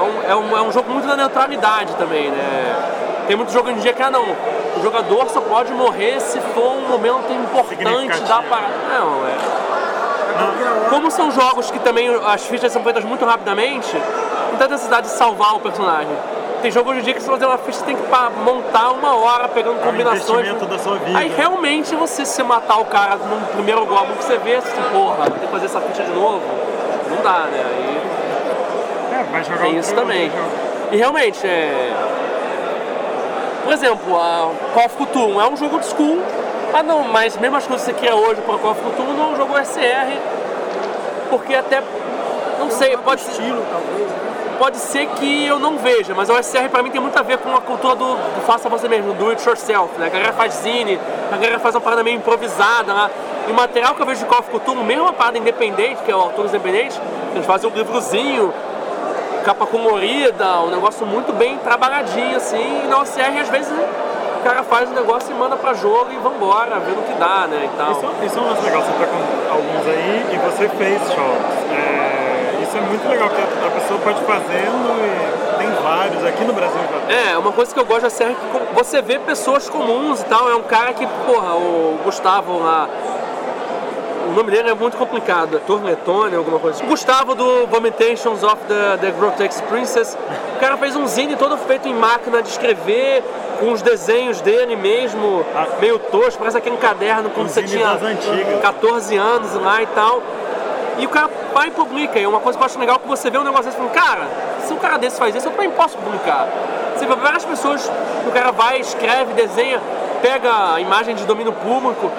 é, 0.00 0.02
um, 0.02 0.30
é, 0.30 0.36
um, 0.36 0.56
é 0.58 0.62
um 0.62 0.72
jogo 0.72 0.90
muito 0.90 1.06
da 1.06 1.16
neutralidade 1.16 1.94
também, 1.96 2.30
né? 2.30 3.24
Tem 3.26 3.36
muito 3.36 3.52
jogo 3.52 3.70
em 3.70 3.76
dia 3.76 3.92
que, 3.92 4.02
ah, 4.02 4.10
não, 4.10 4.24
o 4.24 4.82
jogador 4.82 5.28
só 5.28 5.40
pode 5.40 5.72
morrer 5.72 6.20
se 6.20 6.40
for 6.40 6.72
um 6.72 6.88
momento 6.88 7.32
importante 7.32 8.20
da 8.22 8.42
parada. 8.42 8.74
Não, 8.88 9.26
é. 9.26 10.88
Como 10.88 11.10
são 11.10 11.30
jogos 11.30 11.70
que 11.70 11.78
também 11.80 12.08
as 12.26 12.46
fichas 12.46 12.72
são 12.72 12.82
feitas 12.82 13.04
muito 13.04 13.24
rapidamente, 13.24 13.94
não 14.50 14.58
tem 14.58 14.68
necessidade 14.68 15.06
de 15.06 15.12
salvar 15.12 15.54
o 15.54 15.60
personagem. 15.60 16.16
Tem 16.62 16.70
jogo 16.70 16.90
hoje 16.90 17.00
em 17.00 17.02
dia 17.04 17.14
que 17.14 17.20
se 17.20 17.26
você 17.26 17.32
fazer 17.32 17.46
uma 17.46 17.58
ficha, 17.58 17.82
tem 17.84 17.96
que 17.96 18.02
montar 18.44 18.90
uma 18.90 19.16
hora 19.16 19.48
pegando 19.48 19.78
é 19.78 19.82
um 19.82 19.86
combinações. 19.86 20.28
investimento 20.28 20.66
da 20.66 20.78
sua 20.78 20.96
vida. 20.96 21.18
Aí 21.18 21.32
realmente 21.34 21.94
você 21.94 22.24
se 22.26 22.42
matar 22.42 22.78
o 22.80 22.84
cara 22.84 23.16
no 23.16 23.46
primeiro 23.48 23.86
Goblin 23.86 24.14
que 24.16 24.24
você 24.24 24.36
vê, 24.38 24.56
assim, 24.56 24.82
porra, 24.92 25.30
tem 25.30 25.40
que 25.40 25.46
fazer 25.46 25.66
essa 25.66 25.80
ficha 25.80 26.02
de 26.02 26.12
novo. 26.12 26.42
Não 27.08 27.22
dá, 27.22 27.46
né? 27.50 27.64
Aí 27.64 27.89
É, 29.20 29.24
vai 29.24 29.44
jogar 29.44 29.64
tem 29.64 29.78
isso 29.78 29.94
também. 29.94 30.30
E 30.90 30.96
realmente, 30.96 31.46
é. 31.46 31.92
Por 33.64 33.72
exemplo, 33.72 34.16
a 34.16 34.50
Call 34.72 34.86
of 34.86 34.96
Cthulhu 34.96 35.40
é 35.40 35.48
um 35.48 35.56
jogo 35.56 35.78
de 35.78 35.86
school. 35.86 36.18
Ah 36.72 36.82
não, 36.82 37.04
mas 37.04 37.36
mesmo 37.36 37.56
as 37.56 37.66
coisas 37.66 37.86
que 37.86 37.92
você 37.92 37.98
cria 37.98 38.14
hoje 38.16 38.40
para 38.40 38.58
Call 38.58 38.72
of 38.72 38.80
Cthulhu 38.80 39.12
não 39.12 39.30
é 39.30 39.32
um 39.32 39.36
jogo 39.36 39.54
SR. 39.58 40.16
Porque 41.28 41.54
até. 41.54 41.82
Não 42.58 42.70
sei, 42.70 42.96
pode. 42.96 43.20
Estilo, 43.22 43.64
talvez, 43.70 44.10
né? 44.10 44.30
Pode 44.58 44.76
ser 44.76 45.06
que 45.06 45.46
eu 45.46 45.58
não 45.58 45.78
veja, 45.78 46.12
mas 46.14 46.28
o 46.28 46.34
SR 46.34 46.68
pra 46.70 46.82
mim 46.82 46.90
tem 46.90 47.00
muito 47.00 47.18
a 47.18 47.22
ver 47.22 47.38
com 47.38 47.50
a 47.56 47.62
cultura 47.62 47.94
do, 47.94 48.14
do 48.14 48.40
faça 48.42 48.68
você 48.68 48.88
mesmo, 48.88 49.14
do 49.14 49.30
it 49.30 49.48
yourself, 49.48 49.98
né? 49.98 50.06
A 50.06 50.10
galera 50.10 50.32
faz 50.34 50.52
zine, 50.52 51.00
a 51.32 51.36
galera 51.36 51.58
faz 51.58 51.74
uma 51.74 51.80
parada 51.80 52.04
meio 52.04 52.18
improvisada 52.18 52.92
lá. 52.92 53.10
E 53.48 53.50
o 53.50 53.54
material 53.54 53.94
que 53.94 54.02
eu 54.02 54.06
vejo 54.06 54.20
de 54.20 54.26
Call 54.26 54.40
of 54.40 54.50
Cthulhu, 54.50 54.84
mesmo 54.84 55.04
uma 55.04 55.14
parada 55.14 55.38
independente, 55.38 56.02
que 56.02 56.10
é 56.10 56.14
o 56.14 56.20
autores 56.20 56.52
independentes, 56.52 57.00
eles 57.34 57.46
fazem 57.46 57.70
um 57.70 57.74
livrozinho, 57.74 58.52
capa 59.44 59.66
colorida, 59.66 60.60
um 60.60 60.70
negócio 60.70 61.06
muito 61.06 61.32
bem 61.32 61.58
trabalhadinho 61.58 62.36
assim, 62.36 62.82
e 62.84 62.86
na 62.88 62.98
OCR 63.00 63.40
às 63.40 63.48
vezes 63.48 63.72
o 63.72 64.42
cara 64.42 64.62
faz 64.62 64.88
um 64.90 64.94
negócio 64.94 65.30
e 65.30 65.34
manda 65.34 65.56
pra 65.56 65.74
jogo 65.74 66.08
e 66.12 66.16
vambora, 66.16 66.78
vendo 66.78 67.00
o 67.00 67.02
que 67.02 67.12
dá, 67.18 67.46
né? 67.46 67.68
E 67.72 67.76
tal. 67.76 67.92
Isso, 67.92 68.06
isso 68.24 68.38
é 68.38 68.40
um 68.40 68.48
lance 68.48 68.62
legal, 68.62 68.82
você 68.82 68.92
tá 68.92 69.06
com 69.06 69.52
alguns 69.52 69.86
aí 69.86 70.26
e 70.32 70.36
você 70.38 70.68
fez 70.68 71.00
jogos. 71.14 71.60
É, 71.72 72.62
isso 72.62 72.76
é 72.76 72.80
muito 72.80 73.08
legal, 73.08 73.28
porque 73.28 73.42
a 73.42 73.70
pessoa 73.70 74.00
pode 74.00 74.20
fazendo 74.22 74.96
e 75.04 75.58
tem 75.58 75.70
vários 75.82 76.24
aqui 76.24 76.44
no 76.44 76.54
Brasil. 76.54 76.80
É, 77.08 77.36
uma 77.36 77.52
coisa 77.52 77.74
que 77.74 77.80
eu 77.80 77.84
gosto 77.84 78.02
da 78.02 78.10
série 78.10 78.32
é 78.32 78.34
que 78.34 78.74
você 78.74 79.02
vê 79.02 79.18
pessoas 79.18 79.68
comuns 79.68 80.22
e 80.22 80.24
tal. 80.24 80.48
É 80.50 80.56
um 80.56 80.62
cara 80.62 80.94
que, 80.94 81.06
porra, 81.26 81.54
o 81.56 81.98
Gustavo 82.02 82.58
lá. 82.58 82.88
O 84.28 84.32
nome 84.32 84.50
dele 84.50 84.70
é 84.70 84.74
muito 84.74 84.96
complicado, 84.96 85.56
é 85.56 85.60
Tornetone, 85.60 86.36
alguma 86.36 86.58
coisa 86.58 86.76
assim. 86.76 86.86
O 86.86 86.88
Gustavo 86.88 87.34
do 87.34 87.66
Vomitations 87.66 88.42
of 88.42 88.56
the, 88.68 88.98
the 89.00 89.10
Grotesque 89.12 89.62
Princess. 89.66 90.16
O 90.56 90.60
cara 90.60 90.76
fez 90.76 90.94
um 90.94 91.06
zine 91.06 91.36
todo 91.36 91.56
feito 91.56 91.88
em 91.88 91.94
máquina 91.94 92.42
de 92.42 92.48
escrever, 92.48 93.24
com 93.58 93.72
os 93.72 93.82
desenhos 93.82 94.40
dele 94.40 94.76
mesmo, 94.76 95.44
meio 95.80 95.98
tosco, 95.98 96.38
parece 96.38 96.56
aquele 96.56 96.76
caderno 96.76 97.30
quando 97.30 97.46
Um 97.46 97.50
você 97.50 97.62
tinha 97.62 97.86
das 97.86 98.02
antigas. 98.02 98.60
14 98.60 99.16
anos 99.16 99.54
lá 99.54 99.82
e 99.82 99.86
tal. 99.86 100.22
E 100.98 101.06
o 101.06 101.08
cara 101.08 101.30
vai 101.52 101.68
e 101.68 101.70
publica. 101.70 102.18
E 102.18 102.26
uma 102.26 102.40
coisa 102.40 102.58
que 102.58 102.62
eu 102.62 102.66
acho 102.66 102.78
legal 102.78 102.96
é 102.96 102.98
que 102.98 103.08
você 103.08 103.30
vê 103.30 103.38
um 103.38 103.44
negócio 103.44 103.66
desse 103.66 103.76
e 103.76 103.80
fala, 103.80 103.90
cara, 103.90 104.28
se 104.64 104.72
um 104.72 104.78
cara 104.78 104.98
desse 104.98 105.18
faz 105.18 105.34
isso, 105.34 105.48
eu 105.48 105.52
também 105.52 105.70
posso 105.70 105.96
publicar. 105.98 106.46
Você 106.94 107.06
vê 107.06 107.14
várias 107.14 107.44
pessoas, 107.44 107.90
o 108.26 108.30
cara 108.30 108.52
vai, 108.52 108.80
escreve, 108.80 109.32
desenha, 109.32 109.80
pega 110.20 110.74
a 110.74 110.80
imagem 110.80 111.14
de 111.14 111.24
domínio 111.24 111.52
público 111.52 112.10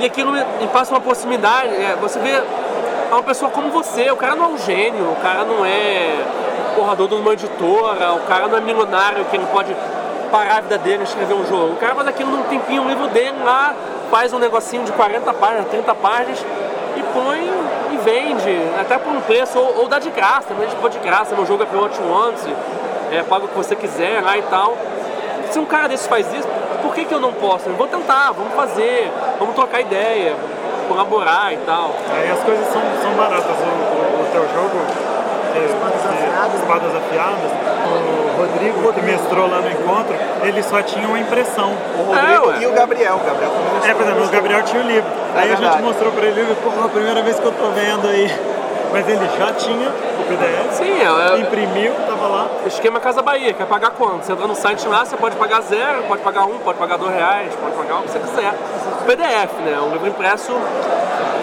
e 0.00 0.06
aquilo 0.06 0.32
me, 0.32 0.44
me 0.60 0.66
passa 0.68 0.92
uma 0.92 1.00
proximidade. 1.00 1.74
É, 1.74 1.96
você 2.00 2.18
vê 2.18 2.42
uma 3.10 3.22
pessoa 3.22 3.50
como 3.50 3.70
você, 3.70 4.10
o 4.10 4.16
cara 4.16 4.34
não 4.34 4.46
é 4.46 4.48
um 4.48 4.58
gênio, 4.58 5.10
o 5.10 5.16
cara 5.16 5.44
não 5.44 5.64
é 5.64 6.24
porra, 6.76 6.94
dono 6.94 7.16
de 7.16 7.22
uma 7.22 7.32
editora, 7.32 8.12
o 8.12 8.20
cara 8.28 8.46
não 8.46 8.58
é 8.58 8.60
milionário 8.60 9.24
que 9.24 9.36
ele 9.36 9.46
pode 9.46 9.74
parar 10.30 10.58
a 10.58 10.60
vida 10.60 10.78
dele 10.78 11.00
e 11.00 11.04
escrever 11.04 11.34
um 11.34 11.44
jogo. 11.46 11.72
O 11.72 11.76
cara 11.76 11.94
faz 11.94 12.06
aquilo 12.06 12.30
num 12.30 12.44
tempinho, 12.44 12.82
um 12.82 12.88
livro 12.88 13.08
dele 13.08 13.36
lá, 13.44 13.74
faz 14.10 14.32
um 14.32 14.38
negocinho 14.38 14.84
de 14.84 14.92
40 14.92 15.34
páginas, 15.34 15.68
30 15.68 15.94
páginas 15.96 16.38
e 16.96 17.02
põe 17.12 17.50
e 17.92 17.96
vende, 17.96 18.56
até 18.80 18.98
por 18.98 19.12
um 19.12 19.20
preço, 19.22 19.58
ou, 19.58 19.80
ou 19.80 19.88
dá 19.88 19.98
de 19.98 20.10
graça, 20.10 20.48
também 20.48 20.66
a 20.66 20.70
gente 20.70 20.88
de 20.90 20.98
graça, 20.98 21.34
meu 21.34 21.46
jogo 21.46 21.64
é 21.64 21.76
Watch 21.76 22.00
Once, 22.00 22.48
é, 23.10 23.22
paga 23.22 23.46
o 23.46 23.48
que 23.48 23.56
você 23.56 23.74
quiser 23.74 24.22
lá 24.22 24.36
e 24.36 24.42
tal. 24.42 24.76
Se 25.50 25.58
um 25.58 25.64
cara 25.64 25.88
desse 25.88 26.08
faz 26.08 26.32
isso, 26.32 26.46
por 26.82 26.94
que, 26.94 27.04
que 27.04 27.14
eu 27.14 27.20
não 27.20 27.32
posso? 27.32 27.68
Eu 27.68 27.74
vou 27.74 27.86
tentar, 27.86 28.32
vamos 28.32 28.54
fazer, 28.54 29.10
vamos 29.38 29.54
trocar 29.54 29.80
ideia, 29.80 30.34
colaborar 30.88 31.52
e 31.52 31.56
tal. 31.58 31.94
Aí 32.14 32.30
as 32.30 32.38
coisas 32.40 32.66
são, 32.72 32.80
são 33.02 33.12
baratas. 33.12 33.44
O, 33.44 33.64
o, 33.64 34.22
o 34.22 34.28
teu 34.32 34.42
jogo, 34.54 34.78
que, 35.52 35.58
Espadas 35.64 36.00
que- 36.02 36.08
Afiadas. 36.08 36.60
Espadas 36.60 36.94
Afiadas, 36.94 37.50
o 37.88 38.40
Rodrigo, 38.40 38.92
que 38.92 39.02
mestrou 39.02 39.50
lá 39.50 39.60
no 39.60 39.70
encontro, 39.70 40.14
ele 40.42 40.62
só 40.62 40.80
tinha 40.82 41.06
uma 41.08 41.18
impressão. 41.18 41.72
O 41.98 42.14
É, 42.14 42.36
Rodrigo 42.36 42.46
ué. 42.48 42.58
e 42.62 42.66
o 42.66 42.72
Gabriel. 42.72 43.14
O 43.16 43.26
Gabriel 43.26 43.50
também 43.50 43.90
É, 43.90 43.94
por 43.94 44.02
exemplo, 44.02 44.24
o. 44.24 44.28
Gabriel 44.28 44.62
tinha 44.62 44.82
o 44.82 44.86
livro. 44.86 45.10
É 45.34 45.38
aí 45.40 45.44
a 45.44 45.48
gente 45.50 45.60
verdade. 45.60 45.82
mostrou 45.82 46.12
pra 46.12 46.26
ele 46.26 46.40
o 46.40 46.44
livro, 46.44 46.56
pô, 46.62 46.84
a 46.84 46.88
primeira 46.88 47.22
vez 47.22 47.38
que 47.40 47.44
eu 47.46 47.52
tô 47.52 47.68
vendo 47.70 48.06
aí. 48.08 48.32
Mas 48.92 49.06
ele 49.08 49.28
já 49.38 49.52
tinha 49.52 49.90
PDF, 50.28 50.72
Sim, 50.72 50.92
é, 51.00 51.34
é 51.34 51.38
imprimiu, 51.40 51.92
tava 52.06 52.26
lá. 52.28 52.46
esquema 52.66 53.00
Casa 53.00 53.22
Bahia, 53.22 53.52
quer 53.54 53.66
pagar 53.66 53.90
quanto? 53.90 54.24
Você 54.24 54.32
entra 54.32 54.46
no 54.46 54.54
site 54.54 54.86
lá, 54.86 55.04
você 55.04 55.16
pode 55.16 55.36
pagar 55.36 55.60
zero, 55.62 56.02
pode 56.04 56.22
pagar 56.22 56.44
um, 56.44 56.58
pode 56.58 56.78
pagar 56.78 56.96
dois 56.98 57.14
reais, 57.14 57.52
pode 57.56 57.74
pagar 57.74 57.98
o 58.00 58.02
que 58.02 58.10
você 58.10 58.18
quiser. 58.18 58.52
PDF, 59.06 59.52
né? 59.64 59.78
Um 59.80 59.92
livro 59.92 60.08
impresso 60.08 60.52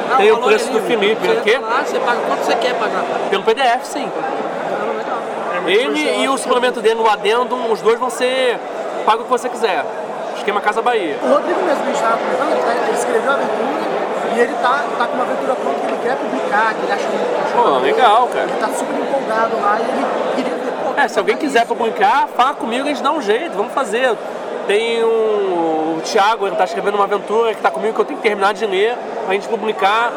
Não, 0.09 0.17
tem 0.17 0.31
o 0.31 0.37
preço 0.37 0.69
é 0.69 0.73
do. 0.73 0.79
Felipe, 0.81 1.25
Você 1.27 1.33
o 1.33 1.41
quê? 1.41 1.51
entra 1.55 1.67
lá, 1.67 1.83
você 1.83 1.99
paga 1.99 2.19
quanto 2.27 2.39
você 2.43 2.55
quer 2.55 2.75
pagar. 2.75 3.03
Pelo 3.29 3.43
PDF, 3.43 3.83
sim. 3.83 4.11
É 5.67 5.71
Ele 5.71 6.21
e 6.23 6.29
o 6.29 6.37
suplemento 6.37 6.79
dele, 6.81 6.99
o 7.01 7.09
adendum, 7.09 7.71
os 7.71 7.81
dois 7.81 7.97
vão 7.99 8.09
ser 8.09 8.59
pago 9.05 9.21
o 9.21 9.23
que 9.25 9.31
você 9.31 9.49
quiser. 9.49 9.83
Esquema 10.37 10.61
Casa 10.61 10.81
Bahia. 10.81 11.17
O 11.23 11.27
Rodrigo 11.33 11.59
mesmo, 11.63 11.81
a 11.81 11.85
gente 11.85 11.95
estava 11.95 12.17
comentando, 12.17 12.51
ele, 12.51 12.61
tá- 12.61 12.83
ele 12.87 12.97
escreveu 12.97 13.31
a 13.31 13.33
aventura 13.33 13.84
e 14.35 14.39
ele 14.39 14.53
tá, 14.61 14.83
tá 14.97 15.07
com 15.07 15.13
uma 15.13 15.23
aventura 15.23 15.55
pronta 15.55 15.79
que 15.79 15.87
ele 15.87 15.99
quer 16.03 16.17
publicar, 16.17 16.73
que 16.73 16.81
ele 16.83 16.91
acha 16.91 17.07
achou 17.45 17.61
Pô, 17.63 17.69
boa, 17.69 17.79
legal, 17.79 18.27
cara. 18.27 18.47
Ele 18.49 18.59
tá 18.59 18.67
super 18.67 18.95
empolgado 18.95 19.61
lá 19.61 19.77
e 19.79 19.83
ele 19.83 20.05
queria 20.35 20.55
ver, 20.57 20.71
pô, 20.83 20.99
É, 21.01 21.07
se 21.07 21.17
alguém 21.19 21.37
quiser 21.37 21.63
isso? 21.63 21.73
publicar, 21.73 22.27
fala 22.35 22.53
comigo, 22.53 22.83
a 22.85 22.87
gente 22.89 23.01
dá 23.01 23.11
um 23.11 23.21
jeito, 23.21 23.55
vamos 23.55 23.73
fazer. 23.73 24.15
Tem 24.67 25.03
um, 25.03 25.97
o 25.97 26.01
Thiago, 26.03 26.47
ele 26.47 26.55
tá 26.55 26.65
escrevendo 26.65 26.95
uma 26.95 27.05
aventura 27.05 27.53
que 27.53 27.61
tá 27.61 27.71
comigo 27.71 27.93
que 27.93 28.01
eu 28.01 28.05
tenho 28.05 28.17
que 28.19 28.27
terminar 28.27 28.53
de 28.53 28.65
ler 28.65 28.97
pra 29.23 29.33
gente 29.33 29.47
publicar. 29.47 30.11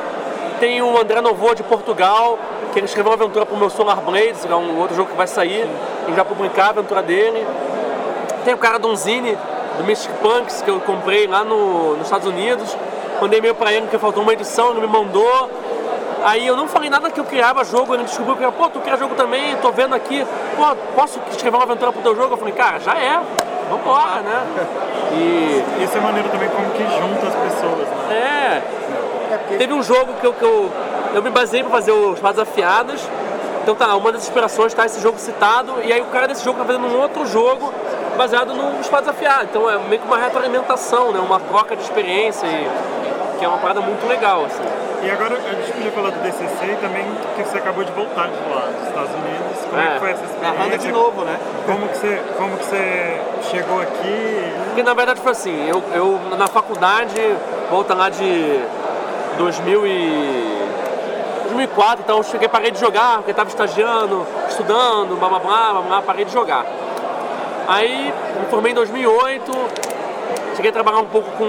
Tem 0.59 0.83
o 0.83 0.99
André 1.01 1.21
Novoa 1.21 1.55
de 1.55 1.63
Portugal, 1.63 2.39
que 2.73 2.79
ele 2.79 2.87
escreveu 2.87 3.13
uma 3.13 3.17
aventura 3.23 3.47
pro 3.47 3.57
meu 3.57 3.71
Solar 3.71 4.01
Blades, 4.01 4.45
que 4.45 4.53
é 4.53 4.57
um 4.57 4.79
outro 4.81 4.97
jogo 4.97 5.11
que 5.11 5.17
vai 5.17 5.27
sair, 5.27 5.63
a 6.03 6.07
gente 6.07 6.17
vai 6.17 6.25
publicar 6.25 6.67
a 6.67 6.69
aventura 6.71 7.03
dele. 7.03 7.47
Tem 8.45 8.55
o 8.55 8.59
cara 8.59 8.79
do 8.79 8.95
Zine, 8.97 9.37
do 9.77 9.85
Mystic 9.85 10.11
Punks, 10.15 10.63
que 10.63 10.71
eu 10.71 10.81
comprei 10.81 11.27
lá 11.29 11.45
no, 11.45 11.97
nos 11.97 12.07
Estados 12.07 12.27
Unidos. 12.27 12.77
Mandei 13.21 13.39
e-mail 13.39 13.55
pra 13.55 13.73
ele 13.73 13.83
porque 13.83 13.99
faltou 13.99 14.23
uma 14.23 14.33
edição, 14.33 14.71
ele 14.71 14.81
me 14.81 14.87
mandou. 14.87 15.51
Aí 16.25 16.47
eu 16.47 16.57
não 16.57 16.67
falei 16.67 16.91
nada 16.91 17.11
que 17.11 17.21
eu 17.21 17.25
criava 17.25 17.65
jogo, 17.65 17.95
ele 17.95 18.05
descobriu 18.05 18.37
que, 18.37 18.57
pô, 18.57 18.69
tu 18.69 18.81
cria 18.81 18.97
jogo 18.97 19.15
também, 19.15 19.57
tô 19.57 19.71
vendo 19.71 19.95
aqui, 19.95 20.27
pô, 20.57 20.75
posso 20.95 21.21
escrever 21.31 21.57
uma 21.57 21.63
aventura 21.63 21.93
pro 21.93 22.03
teu 22.03 22.17
jogo? 22.17 22.35
Eu 22.35 22.39
falei, 22.39 22.55
cara, 22.55 22.81
já 22.81 22.95
é, 22.95 23.21
vambora, 23.71 24.21
né? 24.21 24.47
E 25.13 25.85
Isso 25.85 25.97
é 25.97 26.01
maneiro 26.01 26.29
também 26.29 26.49
como 26.49 26.71
que 26.71 26.83
junta 26.83 27.27
as 27.29 27.35
pessoas, 27.35 27.89
né? 27.89 28.11
é. 28.11 29.59
Teve 29.59 29.73
um 29.73 29.83
jogo 29.83 30.15
que 30.21 30.27
eu, 30.27 30.33
que 30.33 30.43
eu, 30.43 30.71
eu 31.15 31.23
me 31.23 31.31
baseei 31.31 31.63
pra 31.63 31.71
fazer 31.71 31.93
os 31.93 32.15
Espadas 32.15 32.41
Afiadas. 32.41 33.01
Então 33.63 33.75
tá, 33.75 33.95
uma 33.97 34.11
das 34.11 34.23
inspirações 34.23 34.73
tá 34.73 34.87
esse 34.87 35.01
jogo 35.01 35.19
citado, 35.19 35.75
e 35.85 35.93
aí 35.93 36.01
o 36.01 36.07
cara 36.07 36.27
desse 36.27 36.45
jogo 36.45 36.59
tá 36.59 36.65
fazendo 36.65 36.87
um 36.87 37.01
outro 37.01 37.27
jogo 37.27 37.73
baseado 38.17 38.55
no 38.55 38.81
Espadas 38.81 39.09
Afiadas. 39.09 39.49
Então 39.51 39.69
é 39.71 39.79
meio 39.79 40.01
que 40.01 40.07
uma 40.07 40.17
retroalimentação, 40.17 41.13
né? 41.13 41.21
Uma 41.21 41.39
troca 41.39 41.77
de 41.77 41.83
experiência, 41.83 42.47
e, 42.47 42.69
que 43.39 43.45
é 43.45 43.49
uma 43.49 43.59
parada 43.59 43.81
muito 43.81 44.07
legal, 44.07 44.45
assim. 44.45 44.63
E 45.03 45.11
agora 45.11 45.37
a 45.37 45.55
gente 45.55 45.73
podia 45.73 45.93
falar 45.93 46.11
do 46.11 46.21
DCC 46.23 46.65
e 46.73 46.77
também 46.81 47.05
que 47.37 47.43
você 47.45 47.59
acabou 47.59 47.85
de 47.85 47.93
voltar 47.93 48.27
de 48.29 48.55
lá, 48.55 48.67
dos 48.77 48.89
Estados 48.89 49.11
Unidos. 49.11 49.65
Como 49.71 49.81
é, 49.81 49.87
É. 49.87 49.91
que 49.93 49.99
foi 50.01 50.11
essa 50.11 50.25
experiência? 50.25 50.59
Narrando 50.59 50.79
de 50.79 50.93
novo, 50.93 51.25
né? 51.25 51.39
Como 51.67 51.89
que 51.89 51.97
você, 51.99 52.23
como 52.37 52.57
que 52.57 52.65
você 52.65 53.21
chegou 53.51 53.81
aqui? 53.81 54.53
Porque 54.67 54.83
na 54.83 54.95
verdade 54.95 55.21
foi 55.21 55.33
assim, 55.33 55.69
eu, 55.69 55.83
eu 55.95 56.21
na 56.37 56.49
faculdade, 56.49 57.15
volta 57.71 57.95
lá 57.95 58.09
de 58.09 58.61
2000 59.39 59.87
e 59.87 60.59
2004, 61.49 62.03
então 62.05 62.17
eu 62.19 62.23
cheguei, 62.25 62.49
parei 62.49 62.71
de 62.71 62.79
jogar, 62.81 63.17
porque 63.19 63.31
estava 63.31 63.49
estagiando, 63.49 64.27
estudando, 64.49 65.19
blá 65.19 65.29
blá 65.29 65.39
blá, 65.39 65.73
blá, 65.73 65.83
blá, 65.83 66.03
parei 66.03 66.25
de 66.25 66.33
jogar. 66.33 66.65
Aí 67.69 68.13
me 68.41 68.47
formei 68.51 68.73
em 68.73 68.75
2008, 68.75 69.53
cheguei 70.57 70.71
a 70.71 70.75
trabalhar 70.75 70.99
um 70.99 71.07
pouco 71.07 71.31
com, 71.33 71.45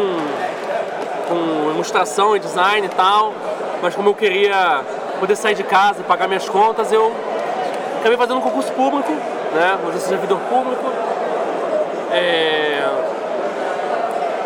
com 1.29 1.71
ilustração 1.71 2.35
e 2.35 2.39
design 2.39 2.87
e 2.87 2.89
tal, 2.89 3.33
mas 3.81 3.95
como 3.95 4.09
eu 4.09 4.15
queria 4.15 4.83
poder 5.19 5.35
sair 5.35 5.55
de 5.55 5.63
casa 5.63 6.01
e 6.01 6.03
pagar 6.03 6.27
minhas 6.27 6.49
contas, 6.49 6.91
eu 6.91 7.13
acabei 7.99 8.17
fazendo 8.17 8.39
um 8.39 8.41
concurso 8.41 8.71
público, 8.73 9.11
né? 9.53 9.77
Hoje 9.85 9.97
eu 9.97 10.01
servidor 10.01 10.39
público. 10.49 10.85
É, 12.11 12.83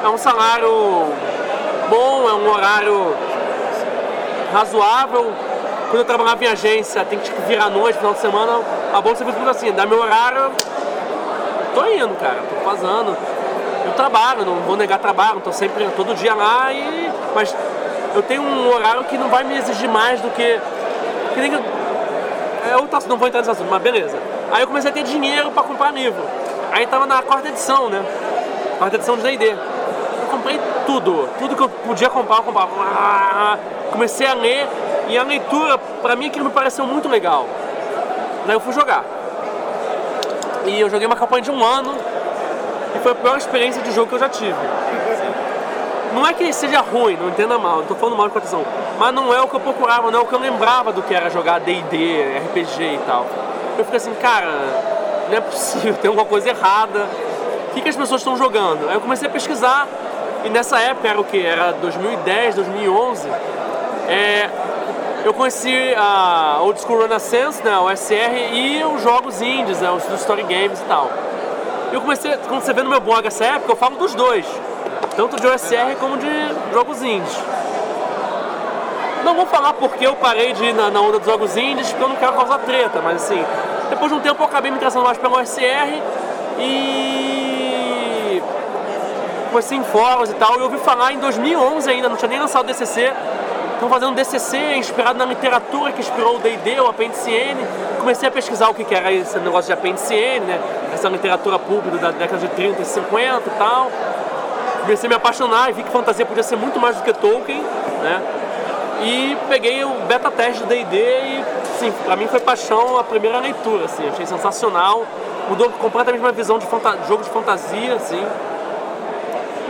é 0.04 0.10
um 0.10 0.18
salário 0.18 1.06
bom, 1.90 2.30
é 2.30 2.34
um 2.34 2.52
horário 2.52 3.16
razoável. 4.52 5.32
Quando 5.90 6.00
eu 6.00 6.06
trabalhava 6.06 6.44
em 6.44 6.48
agência, 6.48 7.06
tem 7.06 7.20
que 7.20 7.26
tipo, 7.26 7.42
virar 7.44 7.66
à 7.66 7.70
noite, 7.70 7.98
final 7.98 8.14
de 8.14 8.20
semana, 8.20 8.60
a 8.94 9.00
bom 9.00 9.16
serviço 9.16 9.38
público 9.38 9.50
assim, 9.50 9.72
dá 9.72 9.86
meu 9.86 10.02
horário, 10.02 10.52
tô 11.74 11.86
indo, 11.86 12.16
cara, 12.20 12.40
tô 12.50 12.70
fazendo. 12.70 13.16
Trabalho, 13.96 14.46
não 14.46 14.56
vou 14.62 14.76
negar 14.76 15.00
trabalho, 15.00 15.40
tô 15.42 15.52
sempre 15.52 15.88
todo 15.96 16.16
dia 16.16 16.34
lá 16.34 16.72
e. 16.72 17.12
Mas 17.36 17.56
eu 18.16 18.22
tenho 18.24 18.42
um 18.42 18.74
horário 18.74 19.04
que 19.06 19.18
não 19.18 19.30
vai 19.30 19.44
me 19.44 19.58
exigir 19.58 19.90
mais 19.90 20.20
do 20.22 20.30
que. 20.32 20.60
que 21.34 21.40
nem, 21.40 21.54
eu 21.54 22.88
não 23.08 23.18
vou 23.18 23.28
entrar 23.28 23.42
nesse 23.42 23.52
assunto, 23.52 23.70
mas 23.70 23.82
beleza. 23.82 24.18
Aí 24.52 24.62
eu 24.62 24.68
comecei 24.68 24.90
a 24.90 24.94
ter 24.94 25.04
dinheiro 25.04 25.52
pra 25.52 25.64
comprar 25.64 25.92
livro. 25.92 26.24
Aí 26.72 26.88
tava 26.88 27.06
na 27.06 27.22
quarta 27.22 27.50
edição, 27.50 27.90
né? 27.90 28.04
Quarta 28.78 28.96
edição 28.96 29.16
de 29.16 29.24
D&D. 29.24 29.50
Eu 29.52 30.28
comprei 30.32 30.60
tudo, 30.86 31.30
tudo 31.38 31.56
que 31.56 31.62
eu 31.62 31.70
podia 31.70 32.10
comprar, 32.10 32.38
eu 32.38 32.44
comprava. 32.44 32.72
Ah, 32.80 33.58
Comecei 33.94 34.26
a 34.26 34.34
ler 34.34 34.68
e 35.08 35.16
a 35.16 35.24
leitura, 35.24 35.78
pra 35.78 36.16
mim, 36.16 36.26
aquilo 36.26 36.46
me 36.46 36.52
pareceu 36.52 36.84
muito 36.84 37.08
legal. 37.08 37.46
Daí 38.48 38.56
eu 38.56 38.60
fui 38.60 38.74
jogar. 38.74 39.06
E 40.66 40.80
eu 40.80 40.90
joguei 40.90 41.06
uma 41.06 41.16
campanha 41.16 41.44
de 41.44 41.52
um 41.52 41.64
ano 41.64 41.94
e 42.96 43.00
foi 43.00 43.12
a 43.12 43.16
pior 43.16 43.38
experiência 43.38 43.82
de 43.82 43.92
jogo 43.92 44.08
que 44.08 44.16
eu 44.16 44.20
já 44.20 44.30
tive. 44.30 44.56
Não 46.14 46.28
é 46.28 46.34
que 46.34 46.54
seja 46.54 46.80
ruim, 46.80 47.18
não 47.18 47.30
entenda 47.30 47.58
mal, 47.58 47.78
não 47.78 47.86
tô 47.86 47.96
falando 47.96 48.16
mal 48.16 48.28
de 48.28 48.34
proteção. 48.34 48.64
Mas 49.00 49.14
não 49.14 49.34
é 49.34 49.42
o 49.42 49.48
que 49.48 49.56
eu 49.56 49.60
procurava, 49.60 50.12
não 50.12 50.20
é 50.20 50.22
o 50.22 50.28
que 50.28 50.34
eu 50.34 50.40
lembrava 50.40 50.94
do 50.94 51.02
que 51.02 51.14
era 51.14 51.30
jogar 51.30 51.60
D&D, 51.60 52.38
RPG 52.38 52.84
e 52.84 53.00
tal. 53.08 53.26
Eu 53.78 53.84
fiquei 53.84 53.98
assim, 53.98 54.14
cara, 54.16 54.48
não 55.30 55.38
é 55.38 55.42
possível, 55.42 55.96
tem 56.02 56.10
alguma 56.10 56.26
coisa 56.26 56.50
errada. 56.50 57.08
O 57.70 57.74
que, 57.74 57.82
que 57.82 57.90
as 57.90 57.96
pessoas 57.96 58.22
estão 58.22 58.38
jogando? 58.38 58.88
Aí 58.88 58.96
eu 58.96 59.02
comecei 59.02 59.28
a 59.28 59.32
pesquisar 59.32 59.88
e 60.46 60.50
nessa 60.50 60.80
época 60.80 61.08
era 61.08 61.20
o 61.20 61.24
que? 61.24 61.44
Era 61.44 61.72
2010, 61.72 62.56
2011. 62.56 63.28
É, 64.08 64.50
eu 65.26 65.34
conheci 65.34 65.96
a 65.98 66.60
Old 66.62 66.80
School 66.82 67.02
Renaissance, 67.02 67.64
né, 67.64 67.78
o 67.80 67.90
SR, 67.90 68.54
e 68.54 68.84
os 68.84 69.02
jogos 69.02 69.42
indies, 69.42 69.80
né, 69.80 69.90
os 69.90 70.04
Story 70.20 70.44
Games 70.44 70.80
e 70.82 70.84
tal. 70.84 71.10
Eu 71.94 72.02
comecei, 72.02 72.36
quando 72.50 72.64
você 72.64 72.74
vê 72.74 72.82
no 72.82 72.90
meu 72.90 73.00
blog 73.00 73.24
essa 73.28 73.46
época, 73.46 73.72
eu 73.72 73.76
falo 73.76 73.98
dos 73.98 74.16
dois. 74.16 74.48
Tanto 75.16 75.40
de 75.40 75.46
OSR 75.46 75.96
como 76.00 76.18
de 76.18 76.28
jogos 76.74 77.04
indies. 77.04 77.38
Não 79.24 79.36
vou 79.36 79.46
falar 79.46 79.74
porque 79.74 80.04
eu 80.04 80.16
parei 80.16 80.54
de 80.54 80.66
ir 80.66 80.74
na, 80.74 80.90
na 80.90 81.00
onda 81.00 81.20
dos 81.20 81.28
jogos 81.28 81.56
indies, 81.56 81.90
porque 81.90 82.04
eu 82.04 82.10
não 82.10 82.16
quero 82.16 82.34
causar 82.34 82.58
treta, 82.66 83.00
mas 83.00 83.18
assim, 83.18 83.46
depois 83.92 84.12
de 84.12 84.18
um 84.18 84.22
tempo 84.22 84.42
eu 84.42 84.48
acabei 84.48 84.72
me 84.72 84.78
interessando 84.78 85.04
mais 85.04 85.20
pelo 85.20 85.40
OSR 85.40 86.02
e 86.58 88.42
comecei 89.52 89.78
em 89.78 89.84
fóruns 89.84 90.32
e 90.32 90.34
tal, 90.34 90.56
e 90.56 90.58
eu 90.58 90.64
ouvi 90.64 90.80
falar 90.80 91.14
em 91.14 91.20
2011 91.20 91.88
ainda, 91.92 92.10
não 92.10 92.16
tinha 92.16 92.30
nem 92.30 92.40
lançado 92.40 92.64
o 92.64 92.68
DCC, 92.68 93.14
estão 93.74 93.88
fazendo 93.88 94.10
um 94.10 94.16
DCC 94.16 94.78
inspirado 94.78 95.20
na 95.20 95.26
literatura 95.26 95.92
que 95.92 96.00
inspirou 96.00 96.38
o 96.38 96.40
D&D, 96.40 96.82
o 96.82 96.88
Apêndice 96.88 97.30
N, 97.30 97.58
comecei 98.00 98.28
a 98.28 98.32
pesquisar 98.32 98.70
o 98.70 98.74
que 98.74 98.96
era 98.96 99.12
esse 99.12 99.38
negócio 99.38 99.68
de 99.68 99.74
Apêndice 99.74 100.16
N, 100.16 100.40
né, 100.48 100.60
essa 100.94 101.10
literatura 101.10 101.58
pública 101.60 101.98
da 101.98 102.12
década 102.12 102.40
de 102.40 102.48
30 102.50 102.82
e 102.82 102.86
50 102.86 103.42
e 103.48 103.52
tal, 103.58 103.92
comecei 104.82 105.08
a 105.08 105.10
me 105.10 105.16
apaixonar 105.16 105.70
e 105.70 105.74
vi 105.74 105.84
que 105.84 105.90
fantasia 105.90 106.26
podia 106.26 106.44
ser 106.44 106.56
muito 106.56 106.80
mais 106.80 106.96
do 106.96 107.04
que 107.04 107.14
Tolkien, 107.14 107.62
né, 108.02 108.22
e 109.02 109.38
peguei 109.50 109.84
o 109.84 109.90
beta 110.08 110.32
teste 110.32 110.62
do 110.62 110.68
D&D 110.68 110.98
e, 110.98 111.46
sim, 111.80 111.92
pra 112.06 112.16
mim 112.16 112.28
foi 112.28 112.40
paixão 112.40 112.98
a 112.98 113.04
primeira 113.04 113.40
leitura, 113.40 113.86
assim, 113.86 114.08
achei 114.08 114.26
sensacional, 114.26 115.06
mudou 115.50 115.70
completamente 115.72 116.22
minha 116.22 116.32
visão 116.32 116.58
de 116.58 116.68
jogo 117.08 117.24
de 117.24 117.30
fantasia, 117.30 117.96
assim, 117.96 118.24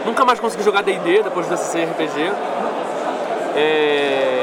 Nunca 0.05 0.25
mais 0.25 0.39
consegui 0.39 0.63
jogar 0.63 0.81
D&D 0.81 1.23
depois 1.23 1.47
DCC 1.47 1.85
RPG. 1.85 2.31
É... 3.55 4.42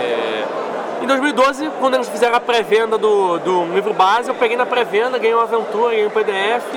Em 1.00 1.06
2012, 1.06 1.70
quando 1.80 1.94
eles 1.94 2.08
fizeram 2.08 2.36
a 2.36 2.40
pré-venda 2.40 2.98
do, 2.98 3.38
do 3.38 3.64
livro 3.72 3.94
base, 3.94 4.28
eu 4.28 4.34
peguei 4.34 4.56
na 4.56 4.66
pré-venda, 4.66 5.18
ganhei 5.18 5.34
uma 5.34 5.44
aventura, 5.44 5.90
ganhei 5.92 6.06
um 6.06 6.10
PDF 6.10 6.74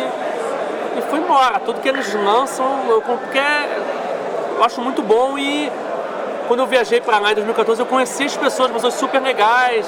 e 0.97 1.01
fui 1.09 1.19
embora. 1.19 1.59
Tudo 1.59 1.81
que 1.81 1.89
eles 1.89 2.13
lançam, 2.13 2.65
eu 2.87 3.01
porque 3.01 3.37
é- 3.37 3.79
eu 4.57 4.63
acho 4.63 4.79
muito 4.79 5.01
bom 5.01 5.37
e 5.37 5.69
quando 6.47 6.61
eu 6.61 6.67
viajei 6.67 7.01
para 7.01 7.19
lá 7.19 7.31
em 7.31 7.35
2014, 7.35 7.81
eu 7.81 7.85
conheci 7.85 8.23
as 8.23 8.37
pessoas, 8.37 8.71
pessoas 8.71 8.93
super 8.93 9.21
legais, 9.21 9.85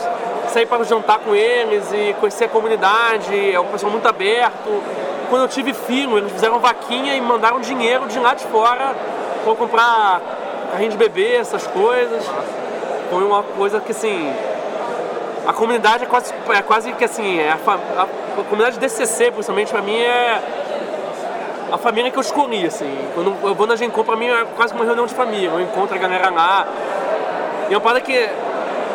saí 0.49 0.65
para 0.65 0.83
jantar 0.83 1.19
com 1.19 1.33
eles 1.33 1.89
e 1.93 2.13
conhecer 2.19 2.45
a 2.45 2.49
comunidade, 2.49 3.53
é 3.53 3.59
um 3.59 3.67
pessoal 3.67 3.91
muito 3.91 4.07
aberto. 4.07 4.83
Quando 5.29 5.43
eu 5.43 5.47
tive 5.47 5.73
filho, 5.73 6.17
eles 6.17 6.31
fizeram 6.33 6.59
vaquinha 6.59 7.15
e 7.15 7.21
mandaram 7.21 7.61
dinheiro 7.61 8.05
de 8.07 8.19
lá 8.19 8.33
de 8.33 8.43
fora 8.45 8.93
para 9.45 9.55
comprar 9.55 10.21
carrinho 10.71 10.91
de 10.91 10.97
bebê, 10.97 11.35
essas 11.35 11.65
coisas. 11.67 12.25
Foi 13.09 13.23
uma 13.23 13.43
coisa 13.43 13.79
que 13.79 13.91
assim. 13.91 14.33
A 15.47 15.53
comunidade 15.53 16.03
é 16.03 16.07
quase, 16.07 16.33
é 16.49 16.61
quase 16.63 16.91
que 16.93 17.03
assim, 17.03 17.39
é 17.39 17.51
a, 17.51 17.57
a, 17.71 18.03
a 18.03 18.43
comunidade 18.49 18.79
DCC, 18.79 19.31
principalmente, 19.31 19.71
pra 19.71 19.81
mim 19.81 19.95
é 19.95 20.41
a 21.71 21.77
família 21.77 22.09
que 22.09 22.17
eu 22.17 22.21
escolhi, 22.21 22.65
assim. 22.65 22.97
Quando 23.13 23.35
eu 23.43 23.53
vou 23.53 23.67
na 23.67 23.75
Gen 23.75 23.89
Con, 23.89 24.03
pra 24.03 24.15
mim 24.15 24.27
é 24.27 24.45
quase 24.55 24.73
uma 24.73 24.85
reunião 24.85 25.05
de 25.05 25.13
família. 25.13 25.49
Eu 25.49 25.61
encontro 25.61 25.95
a 25.95 25.99
galera 25.99 26.29
lá. 26.29 26.67
E 27.69 27.73
é 27.73 27.77
uma 27.77 27.81
parada 27.81 28.01
que 28.01 28.29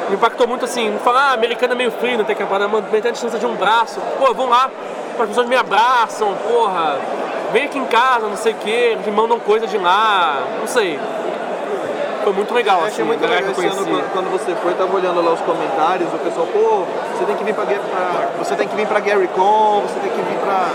me 0.09 0.17
impactou 0.17 0.47
muito, 0.47 0.65
assim, 0.65 0.99
falar, 1.05 1.31
ah, 1.31 1.33
americano 1.35 1.73
é 1.73 1.77
meio 1.77 1.91
frio, 1.93 2.19
não 2.19 2.25
tem 2.25 2.35
que 2.35 2.45
parada, 2.45 2.69
manter 2.69 3.07
a 3.07 3.11
distância 3.11 3.39
de 3.39 3.47
um 3.47 3.55
braço. 3.55 4.01
Pô, 4.19 4.33
vão 4.35 4.49
lá, 4.49 4.71
as 5.19 5.29
pessoas 5.29 5.47
me 5.47 5.57
abraçam, 5.57 6.35
porra, 6.49 6.99
vem 7.53 7.65
aqui 7.65 7.79
em 7.79 7.85
casa, 7.85 8.27
não 8.27 8.37
sei 8.37 8.53
o 8.53 8.57
quê, 8.57 8.99
me 9.05 9.13
mandam 9.13 9.39
coisa 9.39 9.67
de 9.67 9.79
lá, 9.79 10.43
não 10.59 10.67
sei. 10.67 10.99
Foi 12.23 12.33
muito 12.33 12.53
legal, 12.55 12.81
Eu 12.81 12.85
assim, 12.87 12.93
achei 12.95 13.05
muito 13.05 13.25
a 13.25 13.29
galera 13.29 13.47
legal 13.47 13.65
esse 13.65 13.79
ano 13.79 13.87
quando, 13.87 14.13
quando 14.13 14.31
você 14.31 14.55
foi, 14.57 14.75
tava 14.75 14.95
olhando 14.95 15.25
lá 15.25 15.33
os 15.33 15.41
comentários, 15.41 16.13
o 16.13 16.19
pessoal, 16.19 16.47
pô, 16.47 16.85
você 17.17 17.25
tem 17.25 17.37
que 17.37 17.45
vir 17.45 17.55
pra, 17.55 17.65
pra- 17.65 18.29
você 18.39 18.55
tem 18.57 18.69
que 18.69 18.77
vir 18.77 18.87
pra 18.87 19.01
Gary 19.01 19.29
Con, 19.29 19.83
você 19.83 19.99
tem 20.01 20.11
que 20.11 20.21
vir 20.21 20.39
pra, 20.39 20.69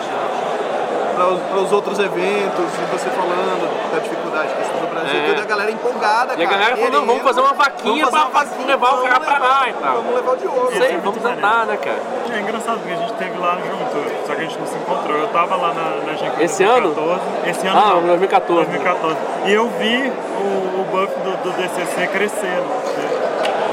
pra, 1.15 1.57
os, 1.59 1.71
outros 1.71 1.97
eventos, 1.99 2.65
e 2.75 2.85
você 2.91 3.09
falando 3.09 3.91
da 3.91 3.99
dificuldade 3.99 4.49
que 4.53 4.61
é 4.61 4.81
do 4.81 4.87
Brasil, 4.87 5.19
É. 5.19 5.37
e 5.37 5.41
a 5.41 5.45
galera 5.45 5.71
empolgada, 5.71 6.33
E 6.37 6.43
a 6.43 6.47
cara. 6.47 6.59
galera 6.59 6.75
falou, 6.77 6.91
não, 6.91 7.05
vamos 7.05 7.23
fazer 7.23 7.41
uma 7.41 7.53
vaquinha 7.53 8.05
vaquinha, 8.05 8.65
levar 8.67 8.93
o 8.95 9.03
cara 9.03 9.19
pra 9.19 9.37
lá 9.39 9.69
e 9.69 9.73
tal. 9.73 9.95
Vamos 9.95 10.15
levar 10.15 10.31
o 10.33 10.37
de 10.37 10.47
ouro. 10.47 10.69
Isso 10.71 10.83
aí, 10.83 10.93
é 10.93 10.97
vamos 10.97 11.21
tentar, 11.21 11.65
né, 11.65 11.77
cara? 11.77 11.99
É 12.35 12.39
engraçado 12.39 12.79
porque 12.79 12.93
a 12.93 12.97
gente 12.97 13.11
esteve 13.11 13.37
lá 13.39 13.57
junto, 13.57 14.27
só 14.27 14.35
que 14.35 14.41
a 14.41 14.43
gente 14.45 14.59
não 14.59 14.67
se 14.67 14.75
encontrou. 14.75 15.17
Eu 15.17 15.27
tava 15.29 15.55
lá 15.55 15.73
na, 15.73 16.05
na 16.11 16.13
Gen 16.17 16.31
Con 16.31 16.41
Esse 16.41 16.63
2014. 16.65 17.21
Esse 17.49 17.67
ano 17.67 17.79
Ah, 17.79 17.89
não. 17.95 18.01
2014. 18.07 18.65
2014. 18.69 19.17
E 19.45 19.53
eu 19.53 19.69
vi 19.79 20.11
o, 20.11 20.81
o 20.81 20.87
buff 20.91 21.13
do, 21.19 21.31
do 21.43 21.51
DCC 21.57 22.07
crescendo. 22.07 22.65
né? 22.67 23.09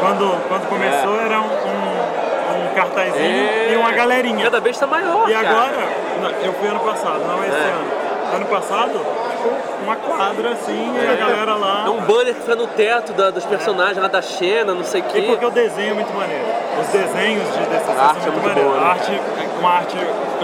Quando, 0.01 0.49
quando 0.49 0.69
começou 0.69 1.21
era 1.21 1.41
um, 1.41 1.45
um, 1.45 1.82
cartazinho 2.75 3.73
e 3.73 3.77
uma 3.77 3.93
galerinha. 3.93 4.45
Cada 4.45 4.61
vez 4.61 4.79
tá 4.79 4.87
maior, 4.87 5.29
E 5.29 5.33
cara. 5.33 5.49
agora, 5.49 5.89
eu 6.45 6.53
fui 6.55 6.69
ano 6.69 6.81
passado, 6.81 7.21
não 7.27 7.45
esse 7.45 7.55
É. 7.57 7.59
ano. 7.71 8.03
Ano 8.35 8.47
passado, 8.47 9.01
uma 9.85 9.97
quadra 9.97 10.51
assim, 10.53 10.95
e 10.97 11.07
a 11.07 11.15
galera 11.17 11.55
lá. 11.55 11.85
É 11.87 11.91
um 11.91 12.01
banner 12.01 12.33
que 12.35 12.41
fica 12.41 12.57
no 12.57 12.67
teto 12.69 13.13
da- 13.13 13.31
dos 13.31 13.45
personagens 13.45 13.99
lá 13.99 14.09
da 14.09 14.23
Xena, 14.23 14.73
não 14.73 14.85
sei 14.85 15.03
o 15.03 15.05
E 15.05 15.09
quê. 15.13 15.23
porque 15.29 15.45
o 15.45 15.51
desenho 15.51 15.91
é 15.91 15.95
muito 15.95 16.13
maneiro. 16.17 16.45
Os 16.81 16.87
desenhos 16.89 17.45
de 17.53 17.59
DCC 17.67 17.91
A 17.99 18.05
arte 18.09 18.21
são 18.23 18.29
é 18.29 18.31
muito, 18.31 18.43
muito 18.43 18.49
maneiros. 18.49 18.73
boa, 18.73 18.81
né? 18.81 18.91
Arte 18.91 19.13
é 19.13 19.59
uma 19.59 19.71
arte 19.71 19.97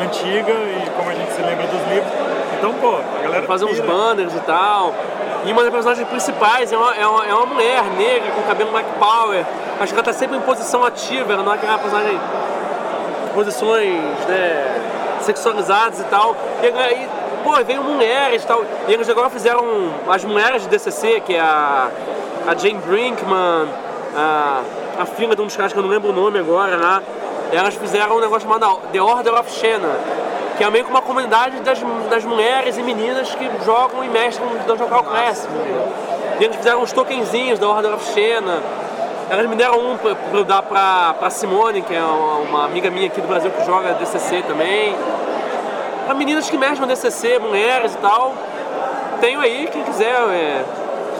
antiga 0.02 0.52
e 0.52 0.90
como 0.96 1.10
a 1.10 1.14
gente 1.14 1.32
se 1.32 1.40
lembra 1.40 1.66
dos 1.66 1.80
livros. 1.92 2.12
Então, 2.58 2.74
pô, 2.74 2.96
a 2.96 3.22
galera 3.22 3.46
fazer 3.46 3.64
uns 3.64 3.80
banners 3.80 4.34
e 4.34 4.40
tal. 4.40 4.92
E 5.44 5.52
uma 5.52 5.62
das 5.62 5.70
personagens 5.72 6.06
principais 6.08 6.70
é 6.72 6.76
uma, 6.76 6.94
é 6.94 7.06
uma, 7.06 7.26
é 7.26 7.32
uma 7.34 7.46
mulher 7.46 7.84
negra 7.96 8.30
com 8.32 8.42
cabelo 8.42 8.70
Black 8.72 8.88
Power. 8.98 9.44
Acho 9.80 9.92
que 9.92 9.98
ela 9.98 10.04
tá 10.04 10.12
sempre 10.12 10.36
em 10.36 10.40
posição 10.40 10.84
ativa, 10.84 11.32
ela 11.32 11.42
não 11.42 11.52
é 11.52 11.54
aquela 11.54 11.78
personagem 11.78 12.14
em 12.14 13.34
posições 13.34 13.94
né, 14.28 15.18
sexualizadas 15.20 16.00
e 16.00 16.04
tal. 16.04 16.34
E, 16.62 16.66
aí, 16.66 17.08
pô, 17.44 17.52
veio 17.64 17.82
mulheres 17.82 18.42
e 18.42 18.46
tal. 18.46 18.64
E 18.88 18.92
eles 18.92 19.08
agora 19.08 19.30
fizeram 19.30 19.64
as 20.08 20.24
mulheres 20.24 20.62
de 20.62 20.68
DCC, 20.68 21.20
que 21.20 21.34
é 21.34 21.40
a, 21.40 21.90
a 22.46 22.54
Jane 22.54 22.80
Brinkman, 22.86 23.68
a, 24.16 24.62
a 24.98 25.06
filha 25.06 25.36
de 25.36 25.42
um 25.42 25.46
dos 25.46 25.56
caras 25.56 25.72
que 25.72 25.78
eu 25.78 25.82
não 25.82 25.90
lembro 25.90 26.10
o 26.10 26.12
nome 26.12 26.38
agora 26.38 26.76
lá. 26.76 27.02
Elas 27.52 27.74
fizeram 27.74 28.16
um 28.16 28.20
negócio 28.20 28.48
chamado 28.48 28.80
The 28.92 29.00
Order 29.00 29.34
of 29.34 29.50
Xena 29.50 29.88
que 30.58 30.64
é 30.64 30.70
meio 30.70 30.84
que 30.84 30.90
uma 30.90 31.00
comunidade 31.00 31.60
das, 31.60 31.78
das 32.10 32.24
mulheres 32.24 32.76
e 32.76 32.82
meninas 32.82 33.32
que 33.32 33.48
jogam 33.64 34.02
e 34.02 34.08
mexem 34.08 34.44
no 34.44 34.58
Dungeon 34.66 34.88
Crawl 34.88 35.04
Classic. 35.04 35.48
E 36.40 36.44
eles 36.44 36.56
fizeram 36.56 36.82
uns 36.82 36.90
tokenzinhos 36.90 37.60
da 37.60 37.68
Order 37.68 37.94
of 37.94 38.04
Xena. 38.12 38.60
Elas 39.30 39.46
me 39.46 39.56
deram 39.56 39.78
um 39.78 39.96
pra, 39.98 40.14
pra 40.14 40.38
eu 40.38 40.44
dar 40.44 40.62
pra, 40.62 41.14
pra 41.18 41.28
Simone, 41.28 41.82
que 41.82 41.94
é 41.94 42.02
uma, 42.02 42.36
uma 42.38 42.64
amiga 42.64 42.90
minha 42.90 43.06
aqui 43.06 43.20
do 43.20 43.28
Brasil 43.28 43.50
que 43.50 43.64
joga 43.66 43.92
DCC 43.94 44.42
também. 44.42 44.96
Pra 46.06 46.14
meninas 46.14 46.48
que 46.48 46.56
mexem 46.56 46.80
no 46.80 46.86
DCC, 46.86 47.38
mulheres 47.38 47.94
e 47.94 47.98
tal. 47.98 48.34
Tenho 49.20 49.40
aí, 49.40 49.68
quem 49.70 49.82
quiser, 49.82 50.14
é, 50.14 50.64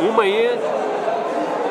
uma 0.00 0.22
aí 0.22 0.58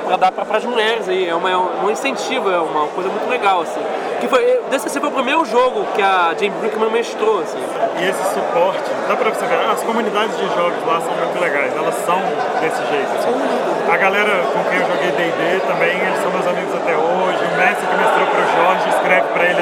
pra 0.06 0.16
dar 0.16 0.32
pra, 0.32 0.46
pras 0.46 0.64
mulheres 0.64 1.10
aí. 1.10 1.28
É, 1.28 1.34
uma, 1.34 1.50
é 1.50 1.58
um 1.58 1.90
incentivo, 1.90 2.50
é 2.50 2.60
uma 2.60 2.88
coisa 2.88 3.10
muito 3.10 3.28
legal, 3.30 3.62
assim. 3.62 3.82
Que 4.20 4.28
foi, 4.28 4.60
o 4.60 4.70
DCC 4.70 5.00
foi 5.00 5.10
o 5.10 5.12
primeiro 5.12 5.46
jogo 5.46 5.86
que 5.94 6.02
a 6.02 6.34
Jane 6.38 6.50
Brickman 6.62 6.90
mestrou, 6.90 7.42
assim. 7.42 7.62
E 8.00 8.10
esse 8.10 8.24
suporte, 8.34 8.90
dá 9.08 9.16
pra 9.16 9.30
você 9.30 9.46
ver, 9.46 9.70
as 9.70 9.84
comunidades 9.84 10.36
de 10.38 10.48
jogos 10.56 10.86
lá 10.86 11.02
são 11.02 11.14
muito 11.14 11.40
legais, 11.40 11.76
elas 11.76 11.96
são 12.06 12.20
desse 12.62 12.82
jeito. 12.90 13.10
Assim. 13.18 13.68
A 13.92 13.98
galera 13.98 14.44
com 14.54 14.64
quem 14.70 14.80
eu 14.80 14.88
joguei 14.88 15.12
D&D 15.12 15.60
também, 15.68 15.98
eles 15.98 16.20
são 16.22 16.32
meus 16.32 16.48
amigos 16.48 16.74
até 16.76 16.96
hoje. 16.96 17.40
O 17.40 17.58
mestre 17.58 17.88
que 17.88 17.98
mestrou 17.98 18.28
pro 18.28 18.44
Jorge 18.58 18.90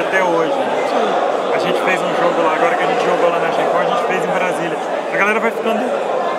até 0.00 0.22
hoje. 0.22 0.52
A 1.54 1.58
gente 1.58 1.80
fez 1.82 2.00
um 2.00 2.14
jogo 2.22 2.42
lá, 2.44 2.54
agora 2.54 2.74
que 2.74 2.84
a 2.84 2.86
gente 2.86 3.04
jogou 3.04 3.30
lá 3.30 3.38
na 3.38 3.48
Con, 3.48 3.78
a 3.78 3.84
gente 3.84 4.02
fez 4.04 4.24
em 4.24 4.32
Brasília. 4.32 4.78
A 5.12 5.16
galera 5.16 5.40
vai 5.40 5.50
ficando... 5.50 5.80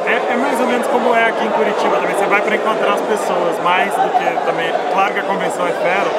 É, 0.05 0.33
é 0.33 0.35
mais 0.37 0.59
ou 0.59 0.67
menos 0.67 0.87
como 0.87 1.13
é 1.13 1.25
aqui 1.25 1.43
em 1.45 1.49
Curitiba 1.49 1.97
também. 1.97 2.15
Você 2.15 2.25
vai 2.25 2.41
pra 2.41 2.55
encontrar 2.55 2.93
as 2.93 3.01
pessoas, 3.01 3.59
mais 3.63 3.91
do 3.93 4.09
que 4.09 4.45
também... 4.45 4.71
Claro 4.93 5.13
que 5.13 5.19
a 5.19 5.23
convenção 5.23 5.67
é 5.67 5.71
fera, 5.71 6.09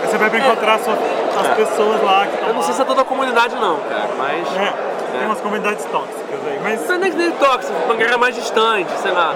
mas 0.00 0.10
você 0.10 0.18
vai 0.18 0.30
pra 0.30 0.38
encontrar 0.38 0.74
as, 0.74 0.88
É. 0.88 1.54
pessoas 1.54 2.02
lá 2.02 2.26
que 2.26 2.46
Eu 2.46 2.54
não 2.54 2.62
sei 2.62 2.74
se 2.74 2.82
é 2.82 2.84
toda 2.84 3.00
a 3.00 3.04
comunidade 3.04 3.54
não, 3.56 3.76
cara, 3.76 4.10
mas... 4.18 4.46
é, 4.56 4.72
tem 5.16 5.26
umas 5.26 5.40
comunidades 5.40 5.84
tóxicas 5.86 6.40
aí, 6.46 6.60
mas 6.62 6.86
Não 6.86 6.94
é 6.96 6.98
nem 6.98 7.30
tóxico, 7.32 7.72
uma 7.84 7.94
guerra 7.94 8.18
mais 8.18 8.34
distante, 8.34 8.90
sei 9.00 9.12
lá. 9.12 9.34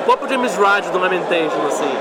O 0.00 0.04
próprio 0.04 0.28
James 0.30 0.56
Raj 0.56 0.86
do 0.86 0.98
Lamentation, 0.98 1.66
assim. 1.68 1.94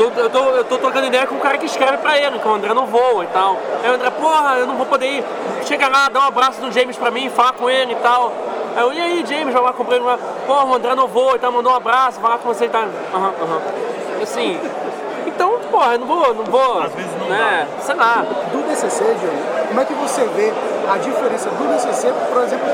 Eu 0.00 0.10
tô, 0.10 0.20
eu, 0.20 0.30
tô, 0.30 0.38
eu 0.38 0.64
tô 0.64 0.78
trocando 0.78 1.06
ideia 1.08 1.26
com 1.26 1.34
o 1.34 1.40
cara 1.40 1.58
que 1.58 1.66
escreve 1.66 1.98
pra 1.98 2.16
ele, 2.16 2.38
que 2.38 2.48
o 2.48 2.54
André 2.54 2.72
não 2.72 2.86
voa 2.86 3.22
e 3.22 3.26
tal. 3.26 3.58
Aí 3.84 3.90
o 3.90 3.94
André, 3.94 4.08
porra, 4.08 4.56
eu 4.56 4.66
não 4.66 4.74
vou 4.74 4.86
poder 4.86 5.06
ir. 5.06 5.24
Chega 5.66 5.88
lá, 5.88 6.08
dá 6.08 6.20
um 6.20 6.28
abraço 6.28 6.58
do 6.58 6.72
James 6.72 6.96
pra 6.96 7.10
mim, 7.10 7.28
fala 7.28 7.52
com 7.52 7.68
ele 7.68 7.92
e 7.92 7.96
tal. 7.96 8.32
Aí 8.74 8.82
eu, 8.82 8.92
e 8.94 8.98
aí, 8.98 9.24
James, 9.26 9.52
vai 9.52 9.62
lá, 9.62 9.74
comprei 9.74 10.00
uma. 10.00 10.16
Porra, 10.46 10.64
o 10.64 10.74
André 10.74 10.94
não 10.94 11.06
voa 11.06 11.36
e 11.36 11.38
tal, 11.38 11.52
mandou 11.52 11.70
um 11.70 11.76
abraço, 11.76 12.18
vai 12.18 12.30
lá 12.30 12.38
com 12.38 12.48
você 12.48 12.64
e 12.64 12.68
tal. 12.70 12.84
Aham, 13.12 13.34
aham. 13.42 13.60
Assim. 14.22 14.58
Então, 15.26 15.58
porra, 15.70 15.92
eu 15.92 15.98
não 15.98 16.06
vou, 16.06 16.34
não 16.34 16.44
vou. 16.44 16.80
Às 16.80 16.94
vezes 16.94 17.10
não 17.20 17.28
né? 17.28 17.68
Sei 17.80 17.94
lá. 17.94 18.24
Do 18.52 18.68
DCC, 18.68 19.04
Diogo, 19.04 19.36
como 19.68 19.80
é 19.80 19.84
que 19.84 19.92
você 19.92 20.24
vê 20.24 20.50
a 20.90 20.96
diferença 20.96 21.50
do 21.50 21.74
DCC, 21.74 22.10
por 22.32 22.42
exemplo, 22.42 22.66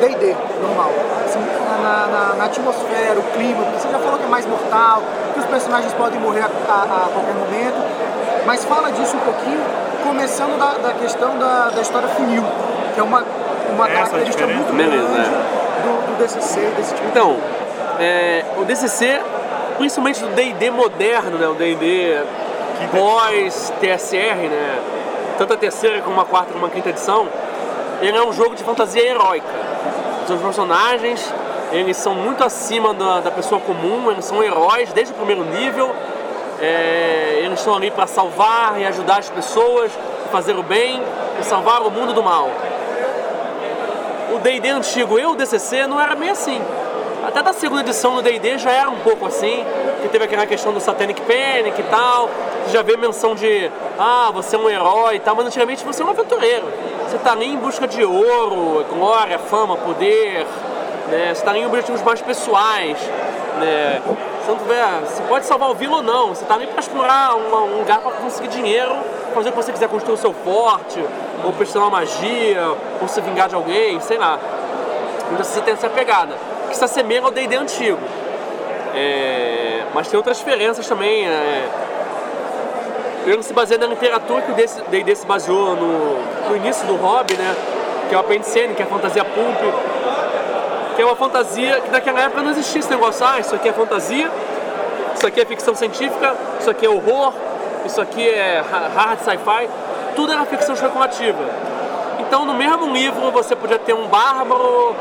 D&D 0.00 0.36
normal? 0.62 0.90
Assim, 1.24 1.38
na, 1.82 2.06
na- 2.06 2.34
na 2.34 2.44
atmosfera, 2.44 3.18
o 3.18 3.22
clima, 3.34 3.62
você 3.76 3.88
já 3.88 3.98
falou 3.98 4.18
que 4.18 4.24
é 4.24 4.28
mais 4.28 4.46
mortal, 4.46 5.02
que 5.34 5.40
os 5.40 5.46
personagens 5.46 5.92
podem 5.94 6.18
morrer 6.20 6.40
a, 6.42 6.46
a- 6.72 7.06
a 7.06 7.08
qualquer 7.12 7.34
momento, 7.34 7.76
mas 8.46 8.64
fala 8.64 8.90
disso 8.92 9.16
um 9.16 9.20
pouquinho, 9.20 9.60
começando 10.02 10.58
da, 10.58 10.88
da 10.88 10.94
questão 10.94 11.36
da, 11.38 11.70
da 11.70 11.80
história 11.80 12.08
funil, 12.08 12.44
que 12.94 13.00
é 13.00 13.02
uma, 13.02 13.24
uma 13.74 13.86
Essa 13.86 13.94
característica 13.94 14.46
diferença? 14.46 14.72
muito 14.72 14.76
Beleza, 14.90 15.08
grande 15.08 15.28
é. 15.28 15.82
do, 15.82 16.06
do 16.12 16.18
DCC, 16.22 16.60
desse 16.76 16.94
tipo 16.94 17.08
Então, 17.08 17.36
é, 17.98 18.44
o 18.56 18.64
DCC, 18.64 19.20
principalmente 19.78 20.20
do 20.22 20.28
D&D 20.28 20.70
moderno, 20.70 21.38
né, 21.38 21.48
o 21.48 21.54
D&D 21.54 22.20
pós 22.92 23.72
TSR, 23.80 24.48
né, 24.48 24.78
tanto 25.38 25.54
a 25.54 25.56
terceira 25.56 26.00
como 26.02 26.20
a 26.20 26.24
quarta 26.24 26.52
como 26.52 26.66
a 26.66 26.70
quinta 26.70 26.90
edição, 26.90 27.26
ele 28.00 28.16
é 28.16 28.22
um 28.22 28.32
jogo 28.32 28.54
de 28.54 28.62
fantasia 28.62 29.02
heróica. 29.02 29.46
Os 30.28 30.40
personagens, 30.40 31.32
eles 31.72 31.96
são 31.96 32.14
muito 32.14 32.42
acima 32.42 32.92
da, 32.92 33.20
da 33.20 33.30
pessoa 33.30 33.60
comum, 33.60 34.10
eles 34.10 34.24
são 34.24 34.42
heróis 34.42 34.92
desde 34.92 35.12
o 35.12 35.16
primeiro 35.16 35.44
nível, 35.44 35.94
é, 36.60 37.42
eles 37.44 37.58
estão 37.58 37.74
ali 37.74 37.90
para 37.90 38.06
salvar 38.06 38.80
e 38.80 38.86
ajudar 38.86 39.18
as 39.18 39.30
pessoas, 39.30 39.92
fazer 40.32 40.56
o 40.56 40.62
bem 40.62 41.02
e 41.40 41.44
salvar 41.44 41.82
o 41.82 41.90
mundo 41.90 42.12
do 42.12 42.22
mal 42.22 42.50
o 44.36 44.38
D&D 44.38 44.68
antigo 44.68 45.18
e 45.18 45.24
o 45.24 45.34
DCC 45.34 45.86
não 45.86 46.00
era 46.00 46.14
bem 46.14 46.30
assim. 46.30 46.60
Até 47.26 47.42
da 47.42 47.52
segunda 47.52 47.80
edição 47.80 48.14
do 48.14 48.22
D&D 48.22 48.58
já 48.58 48.70
era 48.70 48.90
um 48.90 49.00
pouco 49.00 49.26
assim, 49.26 49.64
que 50.02 50.08
teve 50.08 50.24
aquela 50.24 50.46
questão 50.46 50.72
do 50.72 50.80
Satanic 50.80 51.20
Panic 51.22 51.80
e 51.80 51.84
tal, 51.84 52.30
já 52.70 52.82
vê 52.82 52.96
menção 52.96 53.34
de, 53.34 53.70
ah, 53.98 54.30
você 54.32 54.56
é 54.56 54.58
um 54.58 54.68
herói 54.68 55.16
e 55.16 55.20
tal, 55.20 55.34
mas 55.34 55.46
antigamente 55.46 55.84
você 55.84 56.02
é 56.02 56.06
um 56.06 56.10
aventureiro. 56.10 56.66
Você 57.16 57.24
tá 57.24 57.32
ali 57.32 57.46
em 57.46 57.56
busca 57.56 57.88
de 57.88 58.04
ouro, 58.04 58.84
glória, 58.90 59.38
fama, 59.38 59.74
poder, 59.74 60.46
né? 61.08 61.34
Você 61.34 61.42
tá 61.42 61.50
ali 61.50 61.60
em 61.60 61.66
objetivos 61.66 62.02
mais 62.02 62.20
pessoais, 62.20 62.98
né? 63.58 64.02
Você, 64.46 64.52
você 64.52 65.22
pode 65.22 65.46
salvar 65.46 65.70
o 65.70 65.74
vilão 65.74 65.96
ou 65.96 66.02
não, 66.02 66.28
você 66.28 66.44
tá 66.44 66.52
ali 66.52 66.66
para 66.66 66.78
explorar 66.78 67.34
uma- 67.34 67.62
um 67.62 67.78
lugar 67.78 68.00
para 68.00 68.10
conseguir 68.12 68.48
dinheiro, 68.48 68.94
fazer 69.34 69.48
o 69.48 69.52
que 69.52 69.56
você 69.56 69.72
quiser 69.72 69.88
construir 69.88 70.12
o 70.12 70.18
seu 70.18 70.34
forte, 70.34 71.02
ou 71.42 71.54
prestar 71.54 71.78
uma 71.78 71.88
magia, 71.90 72.76
ou 73.00 73.08
se 73.08 73.18
vingar 73.22 73.48
de 73.48 73.54
alguém, 73.54 73.98
sei 74.00 74.18
lá. 74.18 74.38
Então 75.32 75.42
você 75.42 75.62
tem 75.62 75.72
essa 75.72 75.88
pegada, 75.88 76.34
que 76.68 76.76
se 76.76 76.84
assemelha 76.84 77.24
ao 77.24 77.30
D&D 77.30 77.56
antigo. 77.56 77.98
É, 78.94 79.84
mas 79.94 80.06
tem 80.08 80.18
outras 80.18 80.36
diferenças 80.36 80.86
também. 80.86 81.26
É, 81.26 81.66
ele 83.32 83.42
se 83.42 83.52
baseia 83.52 83.78
na 83.78 83.86
literatura 83.86 84.42
que 84.42 84.52
o 84.52 84.54
D&D 84.90 85.14
se 85.16 85.26
baseou 85.26 85.74
no, 85.76 86.48
no 86.48 86.56
início 86.56 86.86
do 86.86 86.96
hobby, 86.96 87.34
né? 87.34 87.54
Que 88.08 88.14
é 88.14 88.18
o 88.18 88.20
Apendicene, 88.20 88.74
que 88.74 88.82
é 88.82 88.84
a 88.84 88.88
fantasia 88.88 89.24
pulp. 89.24 89.74
Que 90.94 91.02
é 91.02 91.04
uma 91.04 91.16
fantasia 91.16 91.80
que 91.80 91.90
naquela 91.90 92.20
época 92.20 92.42
não 92.42 92.50
existia 92.50 92.80
esse 92.80 92.90
negócio. 92.90 93.26
Ah, 93.26 93.38
isso 93.40 93.54
aqui 93.54 93.68
é 93.68 93.72
fantasia, 93.72 94.30
isso 95.14 95.26
aqui 95.26 95.40
é 95.40 95.44
ficção 95.44 95.74
científica, 95.74 96.34
isso 96.60 96.70
aqui 96.70 96.86
é 96.86 96.88
horror, 96.88 97.32
isso 97.84 98.00
aqui 98.00 98.26
é 98.28 98.60
ha- 98.60 98.88
hard 98.94 99.18
sci-fi. 99.20 99.68
Tudo 100.14 100.32
era 100.32 100.44
ficção 100.46 100.74
especulativa. 100.74 101.38
Então 102.20 102.44
no 102.46 102.54
mesmo 102.54 102.90
livro 102.92 103.30
você 103.30 103.54
podia 103.54 103.78
ter 103.78 103.92
um 103.92 104.06
bárbaro 104.08 104.94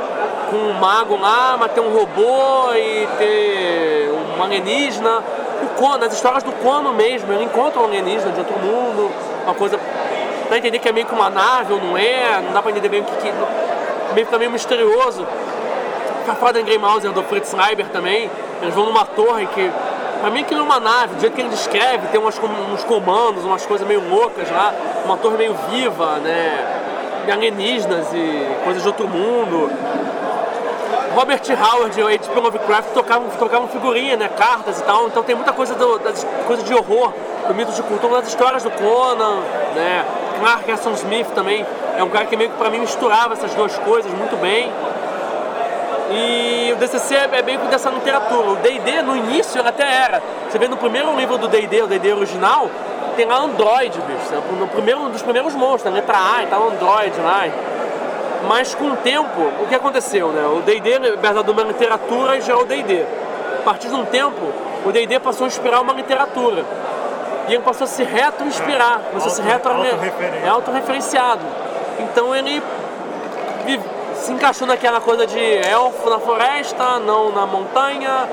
com 0.50 0.58
um 0.58 0.74
mago 0.74 1.16
lá, 1.18 1.56
mas 1.58 1.72
ter 1.72 1.80
um 1.80 1.90
robô 1.98 2.74
e 2.76 3.08
ter 3.18 4.12
um 4.38 4.44
alienígena. 4.44 5.24
O 5.66 5.70
Conan, 5.70 6.06
as 6.06 6.14
histórias 6.14 6.44
do 6.44 6.52
Conan 6.52 6.94
mesmo, 6.94 7.34
ele 7.34 7.44
encontra 7.44 7.82
um 7.82 7.86
alienígena 7.86 8.32
de 8.32 8.40
outro 8.40 8.58
mundo, 8.60 9.12
uma 9.44 9.56
coisa. 9.56 9.78
Dá 9.78 10.48
pra 10.48 10.58
entender 10.60 10.78
que 10.78 10.88
é 10.88 10.92
meio 10.92 11.08
que 11.08 11.14
uma 11.14 11.30
nave 11.30 11.74
ou 11.74 11.82
não 11.82 11.98
é, 11.98 12.40
não 12.46 12.54
dá 12.54 12.62
pra 12.62 12.70
entender 12.70 12.88
bem 12.88 13.02
o 13.02 13.04
que. 13.04 13.16
que 13.16 13.34
meio 14.14 14.28
que 14.28 14.32
tá 14.32 14.38
meio 14.38 14.52
misterioso. 14.52 15.26
Fafá 16.28 16.52
da 16.52 16.62
Grey 16.62 16.78
Mauser 16.78 17.12
do 17.12 17.24
Fritz 17.24 17.52
Leiber 17.54 17.88
também, 17.90 18.30
eles 18.62 18.76
vão 18.76 18.86
numa 18.86 19.06
torre 19.06 19.48
que. 19.48 19.72
Pra 20.22 20.30
mim 20.30 20.42
aquilo 20.42 20.62
é 20.62 20.64
uma 20.64 20.80
nave, 20.80 21.16
do 21.16 21.22
jeito 21.22 21.34
que 21.34 21.42
ele 21.42 21.50
descreve, 21.50 22.08
tem 22.08 22.20
umas, 22.20 22.40
uns 22.72 22.84
comandos, 22.84 23.44
umas 23.44 23.66
coisas 23.66 23.88
meio 23.88 24.08
loucas 24.08 24.50
lá, 24.50 24.74
uma 25.04 25.18
torre 25.18 25.38
meio 25.38 25.56
viva, 25.70 26.18
né? 26.18 27.24
E 27.28 27.32
alienígenas 27.32 28.08
e 28.14 28.64
coisas 28.64 28.82
de 28.82 28.88
outro 28.88 29.08
mundo. 29.08 29.70
Robert 31.16 31.42
Howard 31.50 31.98
e 31.98 32.04
o 32.04 32.08
H.P. 32.08 32.40
Lovecraft 32.40 32.90
tocavam, 32.94 33.30
tocavam 33.40 33.68
figurinha, 33.70 34.18
né? 34.18 34.28
Cartas 34.28 34.82
e 34.82 34.84
tal, 34.84 35.08
então 35.08 35.24
tem 35.24 35.34
muita 35.34 35.54
coisa 35.54 35.74
do, 35.74 35.98
das 36.00 36.28
coisas 36.46 36.66
de 36.66 36.74
horror, 36.74 37.14
do 37.48 37.56
mito 37.56 37.72
de 37.72 37.82
cultura, 37.84 38.16
das 38.18 38.28
histórias 38.28 38.64
do 38.64 38.70
Conan, 38.72 39.40
né? 39.74 40.06
Clark 40.40 40.70
Aston 40.70 40.92
Smith 40.92 41.28
também 41.34 41.66
é 41.98 42.04
um 42.04 42.10
cara 42.10 42.26
que 42.26 42.36
meio 42.36 42.50
que 42.50 42.58
pra 42.58 42.70
mim 42.70 42.80
misturava 42.80 43.34
essas 43.34 43.54
duas 43.54 43.78
coisas 43.80 44.12
muito 44.12 44.36
bem. 44.42 44.70
E 46.12 46.72
o 46.74 46.76
DCC 46.76 47.16
é 47.16 47.42
bem 47.42 47.58
com 47.58 47.68
dessa 47.68 47.90
literatura. 47.90 48.50
O 48.50 48.56
D&D 48.58 49.02
no 49.02 49.16
início 49.16 49.60
ele 49.60 49.70
até 49.70 49.84
era. 49.84 50.22
Você 50.50 50.60
vê 50.60 50.68
no 50.68 50.78
primeiro 50.78 51.16
livro 51.16 51.38
do 51.38 51.48
D&D, 51.48 51.82
o 51.82 51.88
D&D 51.88 52.14
original, 52.14 52.70
tem 53.16 53.26
lá 53.26 53.38
Android, 53.38 53.98
bicho. 54.02 54.32
né? 54.32 54.42
No 54.60 54.68
primeiro, 54.68 55.02
um 55.02 55.10
dos 55.10 55.22
primeiros 55.22 55.56
monstros, 55.56 55.94
letra 55.94 56.18
A, 56.18 56.44
e 56.44 56.48
o 56.54 56.68
Android 56.70 57.20
lá. 57.22 57.48
Mas 58.48 58.76
com 58.76 58.92
o 58.92 58.96
tempo, 58.98 59.42
o 59.62 59.68
que 59.68 59.76
aconteceu, 59.76 60.30
né? 60.30 60.46
O 60.48 60.62
D&D, 60.62 61.00
na 61.00 61.10
verdade, 61.16 61.50
uma 61.52 61.64
literatura 61.64 62.40
já 62.42 62.54
é 62.54 62.56
o 62.56 62.66
D&D. 62.66 63.06
A 63.60 63.64
partir 63.64 63.88
de 63.88 63.96
um 63.96 64.06
tempo, 64.06 64.42
o 64.86 64.92
D&D 64.92 65.20
passou 65.20 65.46
a 65.46 65.48
inspirar 65.48 65.82
uma 65.82 65.94
literatura. 65.94 66.64
E 67.48 67.54
ele 67.54 67.64
passou 67.64 67.86
a 67.86 67.88
se 67.88 68.04
reto-inspirar, 68.04 69.02
passou 69.14 69.28
a 69.32 69.36
se 69.36 69.42
autorreferente. 69.42 70.44
É 70.46 70.48
autorreferenciado. 70.50 71.42
Então 72.00 72.36
ele 72.36 72.62
se 74.16 74.32
encaixou 74.32 74.68
naquela 74.68 75.00
coisa 75.02 75.26
de 75.28 75.40
elfo 75.58 76.10
na 76.10 76.20
floresta, 76.20 77.00
não 77.00 77.32
na 77.32 77.46
montanha, 77.46 78.28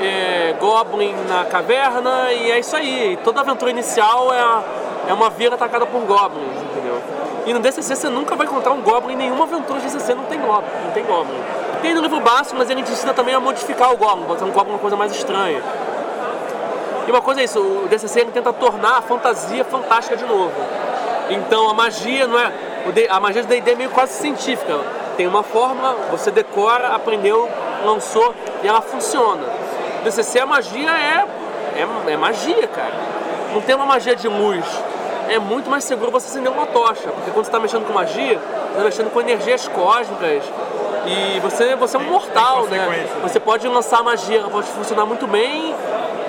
é, 0.00 0.54
goblin 0.58 1.14
na 1.28 1.44
caverna, 1.44 2.32
e 2.32 2.50
é 2.50 2.58
isso 2.58 2.74
aí. 2.76 3.18
Toda 3.24 3.40
aventura 3.40 3.70
inicial 3.70 4.32
é, 4.32 4.38
a- 4.40 4.62
é 5.08 5.12
uma 5.12 5.28
vila 5.30 5.54
atacada 5.54 5.84
por 5.86 6.00
goblins, 6.02 6.56
entendeu? 6.62 7.00
E 7.46 7.52
no 7.52 7.60
DCC 7.60 7.94
você 7.94 8.08
nunca 8.08 8.34
vai 8.34 8.46
encontrar 8.46 8.72
um 8.72 8.80
goblin 8.80 9.12
em 9.14 9.16
nenhuma 9.16 9.44
aventura 9.44 9.78
de 9.80 9.86
DCC, 9.86 10.14
não 10.14 10.24
tem 10.24 10.40
goblin, 10.40 10.70
não 10.84 10.92
tem 10.92 11.04
goblin. 11.04 11.38
Tem 11.82 11.94
no 11.94 12.00
livro 12.00 12.20
básico, 12.20 12.56
mas 12.56 12.70
ele 12.70 12.82
te 12.82 12.90
ensina 12.90 13.12
também 13.12 13.34
a 13.34 13.40
modificar 13.40 13.92
o 13.92 13.96
goblin, 13.96 14.24
botar 14.24 14.46
um 14.46 14.50
goblin 14.50 14.72
uma 14.72 14.78
coisa 14.78 14.96
mais 14.96 15.12
estranha. 15.12 15.62
E 17.06 17.10
uma 17.10 17.20
coisa 17.20 17.42
é 17.42 17.44
isso, 17.44 17.60
o 17.60 17.86
DCC 17.88 18.20
ele 18.20 18.30
tenta 18.30 18.52
tornar 18.52 18.96
a 18.96 19.02
fantasia 19.02 19.62
fantástica 19.64 20.16
de 20.16 20.24
novo. 20.24 20.54
Então 21.28 21.68
a 21.68 21.74
magia 21.74 22.26
não 22.26 22.38
é. 22.38 22.52
o 22.86 23.14
A 23.14 23.20
magia 23.20 23.42
do 23.42 23.48
D&D 23.48 23.72
é 23.72 23.74
meio 23.74 23.90
quase 23.90 24.14
científica. 24.14 24.80
Tem 25.16 25.26
uma 25.26 25.42
fórmula, 25.42 25.96
você 26.10 26.30
decora, 26.30 26.88
aprendeu, 26.88 27.48
lançou 27.84 28.34
e 28.62 28.68
ela 28.68 28.80
funciona. 28.80 29.42
DCC 30.02 30.40
a 30.40 30.46
magia 30.46 30.90
é, 30.90 31.26
é, 31.76 32.12
é 32.12 32.16
magia, 32.16 32.66
cara. 32.68 32.94
Não 33.52 33.60
tem 33.60 33.74
uma 33.74 33.86
magia 33.86 34.16
de 34.16 34.28
luz. 34.28 34.64
É 35.28 35.38
muito 35.38 35.70
mais 35.70 35.84
seguro 35.84 36.10
você 36.10 36.28
acender 36.28 36.52
uma 36.52 36.66
tocha. 36.66 37.08
Porque 37.10 37.30
quando 37.30 37.44
você 37.44 37.50
está 37.50 37.60
mexendo 37.60 37.86
com 37.86 37.92
magia, 37.92 38.38
você 38.38 38.70
está 38.70 38.84
mexendo 38.84 39.10
com 39.12 39.20
energias 39.20 39.68
cósmicas. 39.68 40.44
E 41.06 41.40
você, 41.40 41.74
você 41.76 41.96
é 41.96 42.00
um 42.00 42.04
mortal, 42.04 42.64
né? 42.64 43.06
Você 43.22 43.38
pode 43.38 43.66
lançar 43.68 44.02
magia, 44.02 44.38
ela 44.38 44.50
pode 44.50 44.68
funcionar 44.68 45.04
muito 45.04 45.26
bem, 45.26 45.74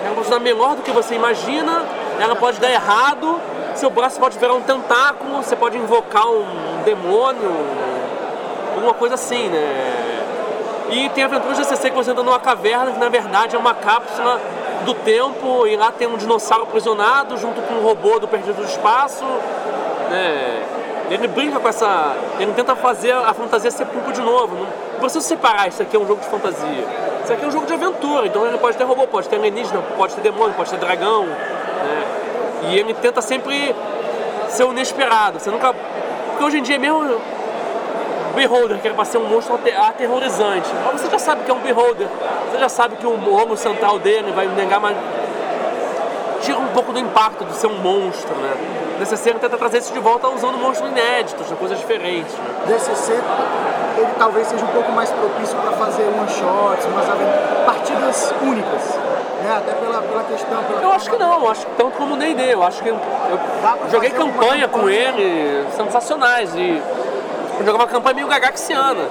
ela 0.04 0.10
pode 0.10 0.28
funcionar 0.28 0.40
melhor 0.42 0.76
do 0.76 0.82
que 0.82 0.92
você 0.92 1.16
imagina, 1.16 1.84
ela 2.20 2.36
pode 2.36 2.60
dar 2.60 2.70
errado, 2.70 3.40
seu 3.74 3.90
braço 3.90 4.20
pode 4.20 4.38
virar 4.38 4.54
um 4.54 4.62
tentáculo, 4.62 5.38
você 5.38 5.56
pode 5.56 5.78
invocar 5.78 6.28
um 6.28 6.84
demônio, 6.84 7.54
alguma 8.76 8.94
coisa 8.94 9.16
assim, 9.16 9.48
né? 9.48 10.16
E 10.90 11.10
tem 11.10 11.24
aventuras 11.24 11.58
de 11.58 11.66
CC 11.66 11.90
que 11.90 11.96
você 11.96 12.12
entra 12.12 12.24
numa 12.24 12.40
caverna 12.40 12.92
que 12.92 13.00
na 13.00 13.10
verdade 13.10 13.56
é 13.56 13.60
uma 13.60 13.74
cápsula 13.74 14.40
do 14.84 14.94
tempo 14.94 15.66
e 15.68 15.76
lá 15.76 15.92
tem 15.92 16.08
um 16.08 16.18
dinossauro 16.18 16.64
aprisionado 16.64 17.38
junto 17.38 17.62
com 17.62 17.76
um 17.76 17.82
robô 17.84 18.20
do 18.20 18.28
Perdido 18.28 18.56
do 18.56 18.64
Espaço, 18.64 19.24
né? 20.10 20.64
Ele 21.10 21.28
brinca 21.28 21.60
com 21.60 21.68
essa. 21.68 22.16
Ele 22.40 22.52
tenta 22.54 22.76
fazer 22.76 23.12
a 23.12 23.34
fantasia 23.34 23.70
ser 23.70 23.86
pulpo 23.86 24.12
de 24.12 24.22
novo. 24.22 24.56
Não 24.56 25.00
precisa 25.00 25.22
separar, 25.22 25.68
isso 25.68 25.82
aqui 25.82 25.96
é 25.96 26.00
um 26.00 26.08
jogo 26.08 26.22
de 26.22 26.28
fantasia. 26.28 26.86
Isso 27.24 27.34
aqui 27.34 27.44
é 27.44 27.48
um 27.48 27.52
jogo 27.52 27.66
de 27.66 27.74
aventura, 27.74 28.28
então 28.28 28.46
ele 28.46 28.58
pode 28.58 28.78
ter 28.78 28.84
robô, 28.84 29.08
pode 29.08 29.28
ter 29.28 29.36
alienígena, 29.36 29.82
pode 29.98 30.16
ter 30.16 30.22
demônio, 30.22 30.54
pode 30.56 30.70
ter 30.70 30.78
dragão. 30.78 31.26
Né? 31.26 32.06
E 32.70 32.80
ele 32.80 32.94
tenta 32.96 33.22
sempre 33.22 33.76
ser 34.50 34.64
o 34.64 34.72
inesperado. 34.72 35.40
Você 35.40 35.50
nunca. 35.52 35.74
Porque 35.74 36.44
hoje 36.44 36.60
em 36.60 36.64
dia 36.64 36.80
mesmo. 36.80 37.20
Beholder, 38.36 38.78
que 38.80 38.88
era 38.88 38.96
pra 38.96 39.06
ser 39.06 39.18
um 39.18 39.26
monstro 39.28 39.56
ate- 39.56 39.72
aterrorizante. 39.72 40.70
Mas 40.86 41.02
você 41.02 41.10
já 41.10 41.20
sabe 41.20 41.44
que 41.44 41.52
é 41.52 41.54
um 41.54 41.60
Beholder. 41.60 42.08
Você 42.52 42.58
já 42.60 42.70
sabe 42.70 42.96
que 42.98 43.06
o 43.08 43.34
órgão 43.36 43.56
central 43.58 43.98
dele 44.00 44.32
vai 44.32 44.48
negar 44.48 44.80
mais. 44.80 44.96
Tira 46.42 46.60
um 46.60 46.68
pouco 46.68 46.92
do 46.94 47.00
impacto 47.00 47.44
de 47.46 47.56
ser 47.56 47.68
um 47.68 47.78
monstro, 47.80 48.36
né? 48.36 48.54
Necessário 49.00 49.40
tenta 49.40 49.58
trazer 49.58 49.80
isso 49.80 49.92
de 49.92 50.00
volta 50.00 50.28
usando 50.30 50.58
monstros 50.58 50.90
inéditos, 50.92 51.50
né? 51.50 51.58
coisas 51.60 51.78
diferentes. 51.80 52.32
Né? 52.34 52.46
DCC, 52.68 53.12
ele 53.98 54.08
talvez 54.18 54.48
seja 54.48 54.64
um 54.64 54.68
pouco 54.70 54.92
mais 54.92 55.10
propício 55.12 55.58
para 55.58 55.72
fazer 55.72 56.04
one-shots, 56.04 56.86
umas 56.86 57.06
partidas 57.66 58.34
únicas, 58.42 58.96
né? 59.44 59.58
Até 59.58 59.74
pela, 59.74 60.02
pela 60.02 60.24
questão... 60.24 60.64
Pela 60.64 60.82
Eu 60.82 60.92
acho 60.94 61.10
que 61.10 61.18
não, 61.18 61.50
acho 61.50 61.66
que 61.66 61.72
tanto 61.76 61.92
como 61.98 62.14
o 62.14 62.18
D&D, 62.18 62.54
eu 62.54 62.64
acho 62.64 62.82
que 62.84 62.90
eu 62.90 62.98
joguei 63.92 64.12
uma 64.12 64.32
campanha 64.32 64.68
com 64.68 64.80
campanha. 64.80 64.98
ele, 65.10 65.66
sensacionais, 65.76 66.56
e 66.56 66.82
eu 67.60 67.66
jogava 67.66 67.88
campanha 67.88 68.16
meio 68.16 68.28
gagaxiana. 68.28 69.08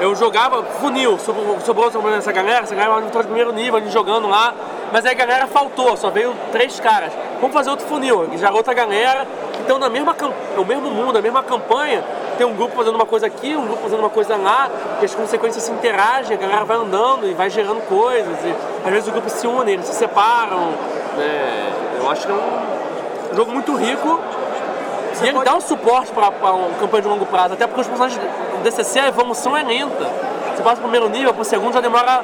Eu 0.00 0.14
jogava 0.14 0.62
funil, 0.80 1.18
sobrou, 1.18 1.88
essa 2.16 2.32
galera, 2.32 2.64
essa 2.64 2.74
galera 2.74 3.00
entrou 3.00 3.22
de 3.22 3.28
primeiro 3.28 3.52
nível, 3.52 3.76
a 3.76 3.80
gente 3.80 3.92
jogando 3.92 4.28
lá, 4.28 4.52
mas 4.92 5.06
aí 5.06 5.12
a 5.12 5.14
galera 5.14 5.46
faltou, 5.46 5.96
só 5.96 6.10
veio 6.10 6.34
três 6.50 6.80
caras. 6.80 7.12
Vamos 7.40 7.54
fazer 7.54 7.70
outro 7.70 7.86
funil, 7.86 8.28
já 8.36 8.50
outra 8.50 8.74
galera, 8.74 9.26
então 9.60 9.78
na 9.78 9.88
mesma 9.88 10.14
no 10.56 10.64
mesmo 10.64 10.90
mundo, 10.90 11.12
na 11.12 11.22
mesma 11.22 11.44
campanha, 11.44 12.02
tem 12.36 12.44
um 12.44 12.54
grupo 12.54 12.74
fazendo 12.74 12.96
uma 12.96 13.06
coisa 13.06 13.26
aqui, 13.26 13.54
um 13.54 13.66
grupo 13.66 13.82
fazendo 13.82 14.00
uma 14.00 14.10
coisa 14.10 14.36
lá, 14.36 14.68
e 15.00 15.04
as 15.04 15.14
consequências 15.14 15.62
se 15.62 15.70
interagem, 15.70 16.36
a 16.36 16.40
galera 16.40 16.64
vai 16.64 16.76
andando 16.76 17.28
e 17.28 17.32
vai 17.32 17.48
gerando 17.48 17.80
coisas, 17.86 18.36
às 18.84 18.90
vezes 18.90 19.08
o 19.08 19.12
grupo 19.12 19.30
se 19.30 19.46
une, 19.46 19.74
eles 19.74 19.86
se 19.86 19.94
separam. 19.94 20.72
né? 21.16 21.72
Eu 22.00 22.10
acho 22.10 22.26
que 22.26 22.32
é 22.32 22.34
um 22.34 23.36
jogo 23.36 23.52
muito 23.52 23.74
rico 23.76 24.20
e 25.22 25.28
ele 25.28 25.44
dá 25.44 25.54
um 25.54 25.60
suporte 25.60 26.10
para 26.12 26.28
uma 26.28 26.74
campanha 26.78 27.02
de 27.02 27.08
longo 27.08 27.26
prazo, 27.26 27.54
até 27.54 27.66
porque 27.66 27.80
os 27.80 27.86
personagens 27.86 28.20
do 28.20 28.62
DCC 28.62 29.00
a 29.00 29.08
evolução 29.08 29.56
é 29.56 29.62
lenta. 29.62 30.10
Você 30.54 30.62
passa 30.62 30.76
do 30.76 30.82
primeiro 30.82 31.08
nível 31.08 31.32
pro 31.34 31.44
segundo 31.44 31.72
já 31.72 31.80
demora. 31.80 32.22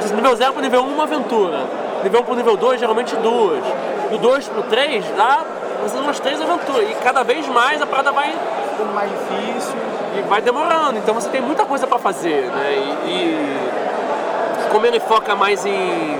De 0.00 0.12
nível 0.14 0.34
0 0.34 0.52
pro 0.52 0.62
nível 0.62 0.82
1 0.82 0.86
uma 0.86 1.04
aventura. 1.04 1.60
Nível 2.02 2.20
1 2.20 2.24
pro 2.24 2.34
nível 2.34 2.56
2, 2.56 2.80
geralmente 2.80 3.14
duas. 3.16 3.62
Do 4.10 4.18
2 4.18 4.48
pro 4.48 4.62
3 4.64 5.04
dá 5.16 5.44
você 5.82 5.96
umas 5.98 6.20
três 6.20 6.40
aventuras. 6.40 6.90
E 6.90 6.94
cada 6.96 7.22
vez 7.22 7.46
mais 7.48 7.80
a 7.80 7.86
parada 7.86 8.12
vai, 8.12 8.32
ficando 8.70 8.92
mais 8.92 9.10
difícil. 9.10 9.74
e 10.18 10.22
vai 10.22 10.40
demorando. 10.40 10.98
Então 10.98 11.14
você 11.14 11.28
tem 11.28 11.40
muita 11.40 11.64
coisa 11.64 11.86
para 11.86 11.98
fazer. 11.98 12.50
Né? 12.50 12.74
E, 13.06 13.08
e 13.08 14.70
como 14.70 14.86
ele 14.86 15.00
foca 15.00 15.34
mais 15.34 15.64
em 15.64 16.18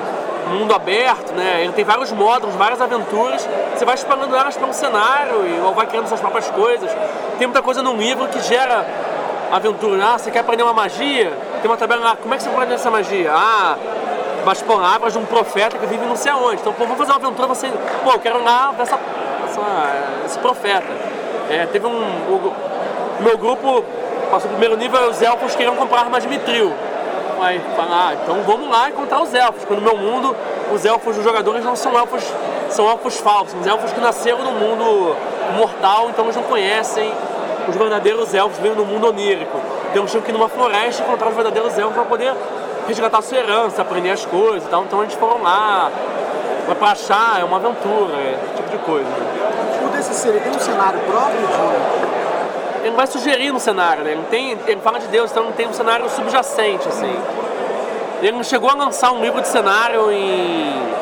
mundo 0.52 0.74
aberto, 0.74 1.32
né? 1.32 1.62
Ele 1.62 1.72
tem 1.72 1.84
vários 1.84 2.12
módulos, 2.12 2.54
várias 2.54 2.80
aventuras. 2.80 3.48
Você 3.74 3.84
vai 3.84 3.94
expandindo 3.94 4.34
elas 4.36 4.56
para 4.56 4.66
um 4.66 4.72
cenário 4.72 5.46
e, 5.46 5.60
ou 5.60 5.74
vai 5.74 5.86
criando 5.86 6.06
suas 6.06 6.20
próprias 6.20 6.50
coisas. 6.50 6.90
Tem 7.38 7.46
muita 7.46 7.62
coisa 7.62 7.82
num 7.82 7.96
livro 7.96 8.26
que 8.28 8.40
gera 8.40 8.86
aventura. 9.50 10.14
Ah, 10.14 10.18
você 10.18 10.30
quer 10.30 10.40
aprender 10.40 10.62
uma 10.62 10.72
magia? 10.72 11.32
Tem 11.60 11.70
uma 11.70 11.76
tabela 11.76 12.02
lá. 12.02 12.16
Como 12.16 12.32
é 12.32 12.36
que 12.36 12.42
você 12.42 12.48
vai 12.48 12.58
aprender 12.58 12.74
essa 12.74 12.90
magia? 12.90 13.32
Ah, 13.32 13.76
as 14.46 14.62
palavras 14.62 15.12
de 15.12 15.18
um 15.18 15.24
profeta 15.24 15.78
que 15.78 15.86
vive 15.86 16.04
não 16.04 16.16
sei 16.16 16.32
aonde. 16.32 16.60
Então, 16.60 16.72
pô, 16.72 16.84
vamos 16.84 16.98
fazer 16.98 17.12
uma 17.12 17.18
aventura. 17.18 17.48
Você, 17.48 17.68
pô, 18.02 18.12
eu 18.12 18.18
quero 18.18 18.42
lá 18.42 18.72
ver 18.72 18.84
esse 20.26 20.38
profeta. 20.38 20.92
É, 21.50 21.66
teve 21.66 21.86
um. 21.86 21.92
O, 21.92 22.52
meu 23.20 23.38
grupo 23.38 23.84
passou 24.30 24.48
o 24.48 24.52
primeiro 24.54 24.76
nível, 24.76 25.10
os 25.10 25.22
elfos 25.22 25.54
queriam 25.54 25.76
comprar 25.76 26.00
armas 26.00 26.22
de 26.22 26.28
mitril. 26.28 26.72
Vai 27.42 27.59
falar, 27.74 28.11
ah, 28.11 28.14
então 28.14 28.40
vamos 28.44 28.70
lá 28.70 28.88
encontrar 28.88 29.20
os 29.20 29.35
elfos, 29.35 29.64
porque 29.64 29.74
no 29.74 29.81
meu 29.81 29.96
mundo 29.96 30.35
os 30.72 30.85
elfos 30.85 31.16
dos 31.16 31.24
jogadores 31.24 31.64
não 31.64 31.74
são 31.74 31.92
elfos, 31.98 32.22
são 32.70 32.88
elfos 32.88 33.18
falsos, 33.18 33.61
são 33.64 33.72
elfos 33.72 33.92
que 33.92 34.00
nasceram 34.00 34.44
no 34.44 34.52
mundo 34.52 35.16
mortal, 35.57 36.09
então 36.09 36.24
eles 36.26 36.37
não 36.37 36.44
conhecem 36.44 37.12
os 37.68 37.74
verdadeiros 37.74 38.33
elfos 38.33 38.59
vivem 38.59 38.76
no 38.76 38.85
mundo 38.85 39.09
onírico. 39.09 39.59
Então 39.90 40.07
tinham 40.07 40.22
que 40.22 40.31
ir 40.31 40.33
numa 40.33 40.48
floresta 40.48 41.02
encontrar 41.02 41.31
os 41.31 41.35
verdadeiros 41.35 41.76
elfos 41.76 41.94
para 41.94 42.05
poder 42.05 42.33
resgatar 42.87 43.20
sua 43.22 43.38
herança, 43.38 43.83
aprender 43.83 44.11
as 44.11 44.24
coisas 44.24 44.64
e 44.64 44.70
tal. 44.70 44.85
Então 44.85 45.02
eles 45.02 45.14
foram 45.14 45.42
lá, 45.42 45.90
vai 46.66 46.76
pra 46.76 46.92
achar, 46.92 47.40
é 47.40 47.44
uma 47.44 47.57
aventura, 47.57 48.14
esse 48.20 48.55
tipo 48.55 48.70
de 48.70 48.78
coisa. 48.85 49.11
O 49.85 49.96
DCC 49.96 50.31
tem 50.31 50.52
um 50.52 50.61
cenário 50.61 51.00
próprio 51.00 51.40
de. 51.40 52.12
Ele 52.82 52.90
não 52.90 52.96
vai 52.96 53.06
sugerir 53.06 53.52
no 53.52 53.60
cenário, 53.60 54.02
né? 54.04 54.12
Ele, 54.12 54.24
tem, 54.28 54.58
ele 54.66 54.80
fala 54.80 54.98
de 54.98 55.06
Deus, 55.06 55.30
então 55.30 55.44
não 55.44 55.52
tem 55.52 55.68
um 55.68 55.72
cenário 55.72 56.10
subjacente, 56.10 56.86
assim. 56.88 57.16
Ele 58.20 58.32
não 58.32 58.44
chegou 58.44 58.68
a 58.68 58.74
lançar 58.74 59.12
um 59.12 59.20
livro 59.20 59.40
de 59.40 59.48
cenário 59.48 60.10
em. 60.10 60.92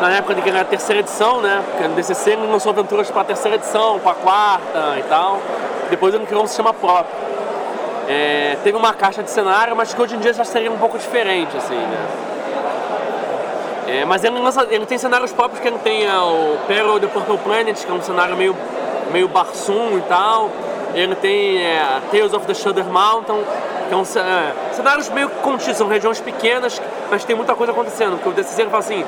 Na 0.00 0.12
época 0.12 0.34
de 0.34 0.40
que 0.40 0.48
era 0.48 0.62
a 0.62 0.64
terceira 0.64 1.00
edição, 1.00 1.42
né? 1.42 1.62
Porque 1.66 1.88
no 1.88 1.94
DCC 1.94 2.30
ele 2.30 2.46
lançou 2.46 2.72
aventuras 2.72 3.10
para 3.10 3.20
a 3.20 3.24
terceira 3.24 3.56
edição, 3.56 3.98
para 3.98 4.12
a 4.12 4.14
quarta 4.14 4.98
e 4.98 5.02
tal. 5.02 5.38
Depois 5.90 6.14
ele 6.14 6.24
criou 6.24 6.42
um 6.42 6.46
sistema 6.46 6.72
próprio. 6.72 7.14
É, 8.08 8.56
teve 8.64 8.76
uma 8.76 8.94
caixa 8.94 9.22
de 9.22 9.30
cenário, 9.30 9.76
mas 9.76 9.92
que 9.92 10.00
hoje 10.00 10.16
em 10.16 10.18
dia 10.18 10.32
já 10.32 10.42
seria 10.42 10.72
um 10.72 10.78
pouco 10.78 10.98
diferente, 10.98 11.54
assim, 11.56 11.76
né? 11.76 12.06
É, 13.86 14.04
mas 14.04 14.22
ele, 14.22 14.38
lança, 14.38 14.66
ele 14.70 14.86
tem 14.86 14.96
cenários 14.96 15.32
próprios 15.32 15.60
que 15.60 15.66
ele 15.66 15.78
tem 15.78 16.06
é, 16.06 16.16
o 16.16 16.56
Peril 16.66 17.00
the 17.00 17.08
Purple 17.08 17.38
Planet, 17.38 17.76
que 17.76 17.90
é 17.90 17.94
um 17.94 18.00
cenário 18.00 18.36
meio, 18.36 18.56
meio 19.12 19.28
Barsum 19.28 19.98
e 19.98 20.02
tal. 20.08 20.50
Ele 20.94 21.14
tem 21.14 21.58
é, 21.58 22.00
Tales 22.10 22.32
of 22.32 22.46
the 22.46 22.54
Shudder 22.54 22.84
Mountain, 22.84 23.42
que 23.88 23.94
é 23.94 24.52
cenários 24.72 25.08
meio 25.08 25.28
contidos, 25.28 25.76
são 25.76 25.88
regiões 25.88 26.20
pequenas, 26.20 26.80
mas 27.10 27.24
tem 27.24 27.36
muita 27.36 27.54
coisa 27.54 27.72
acontecendo. 27.72 28.12
Porque 28.12 28.28
o 28.28 28.32
DCC 28.32 28.64
fala 28.66 28.78
assim, 28.78 29.04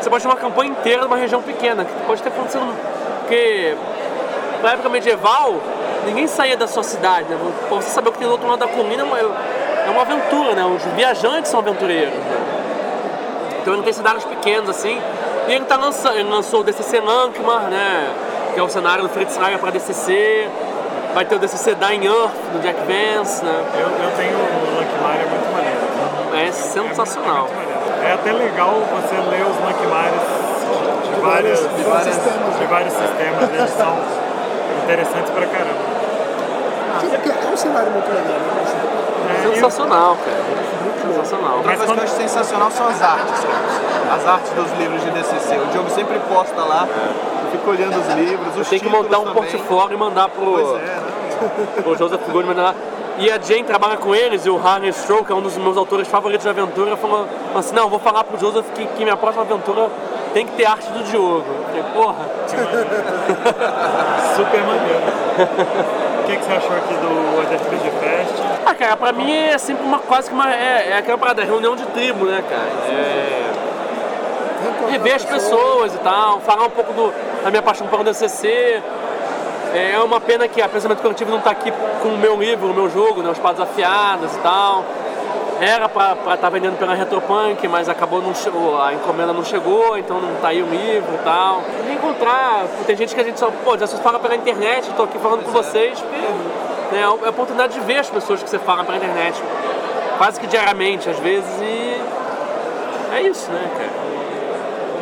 você 0.00 0.10
pode 0.10 0.22
ter 0.22 0.28
uma 0.28 0.36
campanha 0.36 0.70
inteira 0.70 1.02
numa 1.02 1.16
região 1.16 1.42
pequena, 1.42 1.84
que 1.84 1.92
pode 2.06 2.22
ter 2.22 2.28
acontecido, 2.28 2.66
porque 3.20 3.76
na 4.62 4.72
época 4.72 4.88
medieval, 4.88 5.56
ninguém 6.06 6.26
saía 6.26 6.56
da 6.56 6.66
sua 6.66 6.82
cidade, 6.82 7.28
né? 7.28 7.38
Pra 7.68 7.76
você 7.76 7.90
saber 7.90 8.08
o 8.08 8.12
que 8.12 8.18
tem 8.18 8.26
do 8.26 8.32
outro 8.32 8.48
lado 8.48 8.60
da 8.60 8.68
colina 8.68 9.02
é 9.02 9.04
uma, 9.04 9.18
é 9.18 10.00
aventura, 10.00 10.54
né? 10.54 10.64
Os 10.64 10.82
viajantes 10.94 11.50
são 11.50 11.60
aventureiros. 11.60 12.14
Né? 12.14 12.62
Então 13.60 13.74
ele 13.74 13.82
tem 13.82 13.92
cenários 13.92 14.24
pequenos 14.24 14.70
assim. 14.70 15.00
E 15.48 15.52
ele, 15.52 15.64
tá 15.64 15.76
lançando, 15.76 16.16
ele 16.16 16.28
lançou 16.28 16.60
o 16.60 16.64
DCC 16.64 17.00
Lankmar, 17.00 17.62
né? 17.64 18.08
Que 18.54 18.60
é 18.60 18.62
o 18.62 18.68
cenário 18.68 19.02
do 19.02 19.08
Fritz 19.08 19.36
Reiner 19.36 19.58
para 19.58 19.70
DCC. 19.70 20.48
Vai 21.14 21.24
ter 21.24 21.34
o 21.34 21.38
DCC 21.38 21.74
Dying 21.74 22.06
Earth 22.06 22.32
do 22.52 22.62
Jack 22.62 22.78
Vance, 22.80 23.44
né? 23.44 23.64
Eu, 23.74 23.88
eu 23.88 24.10
tenho 24.16 24.36
o 24.36 24.76
Lankmar, 24.76 25.16
é 25.16 25.26
muito 25.26 25.52
maneiro. 25.52 26.48
É 26.48 26.52
sensacional. 26.52 27.48
É, 28.02 28.10
é 28.10 28.12
até 28.14 28.32
legal 28.32 28.82
você 28.90 29.14
ler 29.14 29.44
os 29.44 29.56
Lankmares 29.60 30.20
de, 31.02 31.14
de, 31.14 31.20
várias, 31.20 31.60
de 31.60 31.84
vários 31.84 32.14
sistemas. 32.14 32.58
de 32.58 32.64
vários 32.64 32.92
sistemas. 32.92 33.54
Eles 33.54 33.70
são 33.70 33.98
interessantes 34.84 35.30
pra 35.30 35.46
caramba. 35.46 35.92
Porque 37.00 37.28
é 37.28 37.52
um 37.52 37.56
cenário 37.56 37.90
muito 37.90 38.08
legal, 38.08 38.38
né? 38.38 39.42
É, 39.44 39.54
Sensacional, 39.54 40.16
cara. 40.24 40.62
Sensacional. 41.08 41.56
Outra 41.56 41.76
coisa 41.76 41.92
que 41.92 41.98
eu 41.98 42.04
acho 42.04 42.14
sensacional 42.14 42.70
são 42.70 42.86
as 42.88 43.02
artes, 43.02 43.44
cara. 43.44 44.14
As 44.14 44.26
artes 44.26 44.52
dos 44.52 44.70
livros 44.78 45.02
de 45.02 45.10
DCC. 45.10 45.56
O 45.56 45.66
Diogo 45.66 45.90
sempre 45.90 46.18
posta 46.28 46.60
lá, 46.62 46.86
eu 46.86 47.41
fico 47.52 47.70
olhando 47.70 48.00
os 48.00 48.14
livros, 48.14 48.56
os 48.58 48.68
Tem 48.68 48.80
que 48.80 48.88
montar 48.88 49.18
um 49.18 49.24
também. 49.24 49.34
portfólio 49.34 49.94
e 49.94 49.98
mandar 49.98 50.28
pro, 50.28 50.52
Pois 50.52 50.68
é, 50.68 50.84
né? 50.84 51.02
o 51.86 51.96
Joseph 51.96 52.20
Goldman 52.30 52.56
lá. 52.56 52.74
E 53.18 53.30
a 53.30 53.38
Jane 53.38 53.62
trabalha 53.64 53.98
com 53.98 54.14
eles, 54.14 54.46
e 54.46 54.50
o 54.50 54.56
Harney 54.56 54.90
Stroke, 54.92 55.26
que 55.26 55.32
é 55.32 55.34
um 55.34 55.42
dos 55.42 55.56
meus 55.58 55.76
autores 55.76 56.08
favoritos 56.08 56.42
de 56.44 56.48
aventura, 56.48 56.96
falou 56.96 57.28
assim, 57.54 57.74
não, 57.74 57.88
vou 57.88 57.98
falar 57.98 58.24
pro 58.24 58.38
Joseph 58.38 58.64
que, 58.74 58.86
que 58.86 59.04
minha 59.04 59.16
próxima 59.16 59.44
aventura 59.44 59.90
tem 60.32 60.46
que 60.46 60.52
ter 60.52 60.64
arte 60.64 60.90
do 60.90 61.04
Diogo. 61.04 61.44
Eu 61.46 61.64
falei, 61.64 61.82
porra, 61.94 62.24
super 64.34 64.60
maneiro. 64.62 65.00
O 66.20 66.24
que, 66.24 66.36
que 66.36 66.44
você 66.44 66.52
achou 66.52 66.76
aqui 66.76 66.94
do 66.94 67.40
RPG 67.54 67.90
Fest? 68.00 68.42
ah, 68.64 68.74
cara, 68.74 68.96
pra 68.96 69.12
mim 69.12 69.30
é 69.30 69.58
sempre 69.58 69.84
uma 69.84 69.98
quase 69.98 70.28
que 70.28 70.34
uma. 70.34 70.50
É, 70.52 70.90
é 70.90 70.96
aquela 70.98 71.18
parada, 71.18 71.44
reunião 71.44 71.76
de 71.76 71.84
tribo, 71.86 72.24
né, 72.24 72.42
cara? 72.48 72.70
É, 72.88 73.52
rever 74.90 75.16
as 75.16 75.24
pessoas 75.24 75.94
e 75.94 75.98
tal, 75.98 76.40
falar 76.40 76.64
um 76.64 76.70
pouco 76.70 76.92
do, 76.92 77.12
da 77.42 77.50
minha 77.50 77.62
paixão 77.62 77.86
pelo 77.86 78.04
DCC. 78.04 78.82
É 79.74 79.98
uma 80.00 80.20
pena 80.20 80.46
que 80.46 80.60
a 80.60 80.68
Pensamento 80.68 81.00
Coletivo 81.00 81.30
não 81.30 81.38
está 81.38 81.50
aqui 81.50 81.72
com 82.02 82.08
o 82.08 82.18
meu 82.18 82.36
livro, 82.36 82.70
o 82.70 82.74
meu 82.74 82.90
jogo, 82.90 83.22
né, 83.22 83.30
Os 83.30 83.38
Pados 83.38 83.60
Afiados 83.60 84.34
e 84.34 84.38
tal. 84.40 84.84
Era 85.60 85.88
pra 85.88 86.16
estar 86.34 86.50
vendendo 86.50 86.76
pela 86.76 86.92
Retropunk, 86.92 87.66
mas 87.68 87.88
acabou 87.88 88.20
não 88.20 88.32
a 88.82 88.92
encomenda 88.92 89.32
não 89.32 89.44
chegou, 89.44 89.96
então 89.96 90.20
não 90.20 90.34
tá 90.40 90.48
aí 90.48 90.60
o 90.60 90.66
livro 90.66 91.14
e 91.14 91.24
tal. 91.24 91.62
E 91.88 91.92
encontrar, 91.92 92.66
tem 92.84 92.96
gente 92.96 93.14
que 93.14 93.20
a 93.20 93.24
gente 93.24 93.38
só, 93.38 93.50
pô, 93.64 93.78
já 93.78 93.86
se 93.86 93.96
fala 93.98 94.18
pela 94.18 94.34
internet, 94.34 94.90
estou 94.90 95.04
aqui 95.04 95.18
falando 95.18 95.44
com 95.44 95.52
vocês, 95.52 96.00
porque 96.00 96.16
né, 96.94 97.00
é 97.00 97.04
a 97.04 97.12
oportunidade 97.12 97.74
de 97.74 97.80
ver 97.80 97.98
as 97.98 98.10
pessoas 98.10 98.42
que 98.42 98.50
você 98.50 98.58
fala 98.58 98.82
pela 98.84 98.96
internet, 98.96 99.40
quase 100.18 100.40
que 100.40 100.48
diariamente 100.48 101.08
às 101.08 101.18
vezes, 101.20 101.48
e 101.60 102.00
é 103.14 103.22
isso, 103.22 103.50
né, 103.50 103.70
cara? 103.78 104.11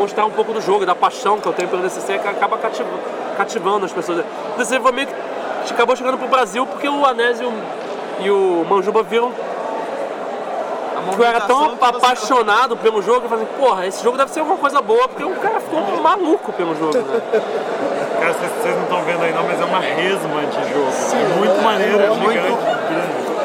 Mostrar 0.00 0.24
um 0.24 0.30
pouco 0.30 0.52
do 0.54 0.60
jogo, 0.62 0.86
da 0.86 0.94
paixão 0.94 1.38
que 1.38 1.46
eu 1.46 1.52
tenho 1.52 1.68
pelo 1.68 1.82
DCC, 1.82 2.18
que 2.18 2.26
acaba 2.26 2.56
cativ- 2.56 2.86
cativando 3.36 3.84
as 3.84 3.92
pessoas. 3.92 4.24
O 4.54 4.58
DCC 4.58 4.80
foi 4.80 4.92
meio 4.92 5.06
que 5.06 5.72
acabou 5.74 5.94
chegando 5.94 6.16
pro 6.16 6.26
Brasil 6.26 6.66
porque 6.66 6.88
o 6.88 7.04
Anésio 7.04 7.52
e 8.20 8.30
o 8.30 8.64
Manjuba 8.68 9.02
viram 9.02 9.30
que 11.14 11.20
eu 11.20 11.24
era 11.24 11.40
tão 11.40 11.76
apaixonado 11.80 12.76
pelo 12.76 13.02
jogo, 13.02 13.24
eu 13.24 13.28
falei, 13.28 13.44
assim, 13.44 13.54
porra, 13.58 13.86
esse 13.86 14.02
jogo 14.02 14.16
deve 14.16 14.30
ser 14.30 14.40
alguma 14.40 14.58
coisa 14.58 14.80
boa, 14.82 15.08
porque 15.08 15.24
o 15.24 15.34
cara 15.36 15.58
ficou 15.60 15.80
maluco 16.02 16.52
pelo 16.52 16.74
jogo, 16.76 16.98
né? 16.98 17.20
Cara, 18.20 18.34
vocês, 18.34 18.74
não 18.76 18.82
estão 18.82 19.02
vendo 19.02 19.22
aí 19.22 19.32
não, 19.32 19.42
mas 19.44 19.60
é 19.60 19.64
uma 19.64 19.80
resma 19.80 20.42
de 20.46 20.72
jogo. 20.72 20.88
é 21.14 21.38
muito 21.38 21.62
maneiro, 21.62 22.00
é 22.00 22.14
gigante, 22.14 22.32
grande. 22.34 23.39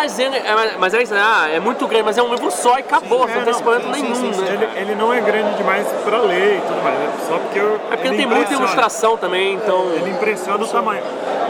Mas, 0.00 0.18
ele, 0.18 0.34
é, 0.34 0.76
mas 0.78 0.94
é 0.94 1.02
isso, 1.02 1.12
né? 1.12 1.20
Ah, 1.22 1.46
é 1.50 1.60
muito 1.60 1.86
grande, 1.86 2.04
mas 2.04 2.16
é 2.16 2.22
um 2.22 2.30
livro 2.30 2.50
só 2.50 2.78
e 2.78 2.80
acabou, 2.80 3.28
Sim, 3.28 3.34
não 3.34 3.40
é, 3.42 3.44
tem 3.44 3.52
sim, 3.52 3.62
nenhum, 3.92 4.14
sim, 4.14 4.32
sim. 4.32 4.40
né? 4.40 4.48
Ele, 4.54 4.80
ele 4.80 4.94
não 4.94 5.12
é 5.12 5.20
grande 5.20 5.54
demais 5.58 5.86
pra 6.02 6.18
ler 6.20 6.56
e 6.56 6.60
tudo 6.62 6.82
mais, 6.82 6.98
é 6.98 7.10
só 7.28 7.36
porque 7.36 7.58
eu, 7.58 7.74
É 7.74 7.96
porque 7.96 8.08
ele 8.08 8.16
tem 8.16 8.26
muita 8.26 8.54
ilustração 8.54 9.18
também, 9.18 9.56
então 9.56 9.92
Ele 9.92 10.10
impressiona 10.10 10.64
o 10.64 10.66
tamanho. 10.66 11.02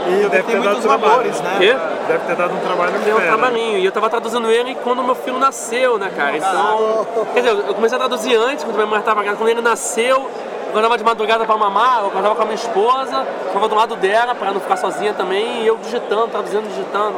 E 0.08 0.28
deve 0.28 0.42
ter 0.42 0.54
dado 0.54 0.64
muitos 0.64 0.82
trabalho. 0.82 1.10
valores, 1.12 1.40
né? 1.40 1.56
Quê? 1.58 1.76
Deve 2.08 2.26
ter 2.26 2.34
dado 2.34 2.54
um 2.54 2.58
trabalho 2.58 2.92
deu 3.04 3.16
um 3.16 3.20
trabalhinho. 3.20 3.78
E 3.78 3.84
eu 3.84 3.92
tava 3.92 4.10
traduzindo 4.10 4.50
ele 4.50 4.74
quando 4.82 5.04
meu 5.04 5.14
filho 5.14 5.38
nasceu, 5.38 5.96
né, 5.96 6.10
cara? 6.16 6.36
Então. 6.36 7.06
Quer 7.32 7.42
dizer, 7.42 7.68
eu 7.68 7.74
comecei 7.74 7.96
a 7.96 8.00
traduzir 8.00 8.34
antes, 8.34 8.64
quando 8.64 8.74
minha 8.74 8.86
mãe 8.86 9.00
tava 9.02 9.22
grávida, 9.22 9.36
quando 9.36 9.50
ele 9.50 9.62
nasceu, 9.62 10.16
eu 10.16 10.30
acordava 10.70 10.96
de 10.96 11.04
madrugada 11.04 11.44
pra 11.44 11.56
mamar, 11.56 12.00
eu 12.00 12.06
acordava 12.09 12.35
com 12.35 12.42
a 12.42 12.44
minha 12.44 12.54
esposa, 12.54 13.26
ficava 13.46 13.68
do 13.68 13.74
lado 13.74 13.96
dela 13.96 14.35
pra 14.35 14.52
não 14.52 14.61
ficar 14.61 14.76
sozinha 14.76 15.12
também, 15.12 15.62
e 15.62 15.66
eu 15.66 15.76
digitando, 15.76 16.28
traduzindo, 16.28 16.68
digitando, 16.68 17.14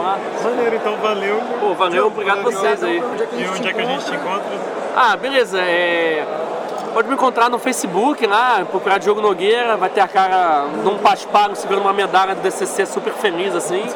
lá. 0.00 0.18
Maneiro, 0.42 0.76
então 0.76 0.96
valeu. 0.96 1.40
Pô, 1.60 1.74
valeu, 1.74 2.06
obrigado 2.06 2.40
a 2.40 2.42
vocês 2.42 2.82
aí. 2.82 3.02
Onde 3.02 3.22
é 3.22 3.26
que 3.26 3.34
a 3.34 3.38
E 3.38 3.42
gente 3.42 3.58
onde 3.58 3.68
é 3.68 3.72
que 3.72 3.80
a 3.80 3.84
gente 3.84 4.04
te 4.04 4.14
encontra? 4.14 4.80
Ah, 4.96 5.16
beleza. 5.16 5.60
É... 5.60 6.26
Pode 6.92 7.06
me 7.06 7.14
encontrar 7.14 7.48
no 7.48 7.56
Facebook 7.56 8.26
lá, 8.26 8.66
procurar 8.68 8.98
Diogo 8.98 9.20
Nogueira, 9.20 9.76
vai 9.76 9.88
ter 9.88 10.00
a 10.00 10.08
cara 10.08 10.64
num 10.82 10.98
paspalho 10.98 11.54
segurando 11.54 11.82
uma 11.82 11.92
medalha 11.92 12.34
do 12.34 12.40
DCC 12.40 12.84
super 12.84 13.12
feliz 13.12 13.54
assim. 13.54 13.84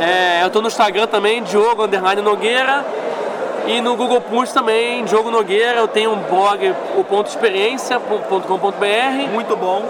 É, 0.00 0.42
eu 0.42 0.50
tô 0.50 0.62
no 0.62 0.68
Instagram 0.68 1.06
também, 1.06 1.42
Diogo 1.42 1.84
Underline 1.84 2.22
Nogueira. 2.22 2.84
E 3.66 3.80
no 3.80 3.96
Google 3.96 4.20
Plus 4.20 4.52
também, 4.52 5.04
Diogo 5.04 5.30
Nogueira. 5.30 5.78
Eu 5.78 5.88
tenho 5.88 6.12
um 6.12 6.20
blog, 6.22 6.74
o 6.96 7.04
ponto 7.04 7.28
experiência.com.br. 7.28 9.32
Muito 9.32 9.56
bom. 9.56 9.84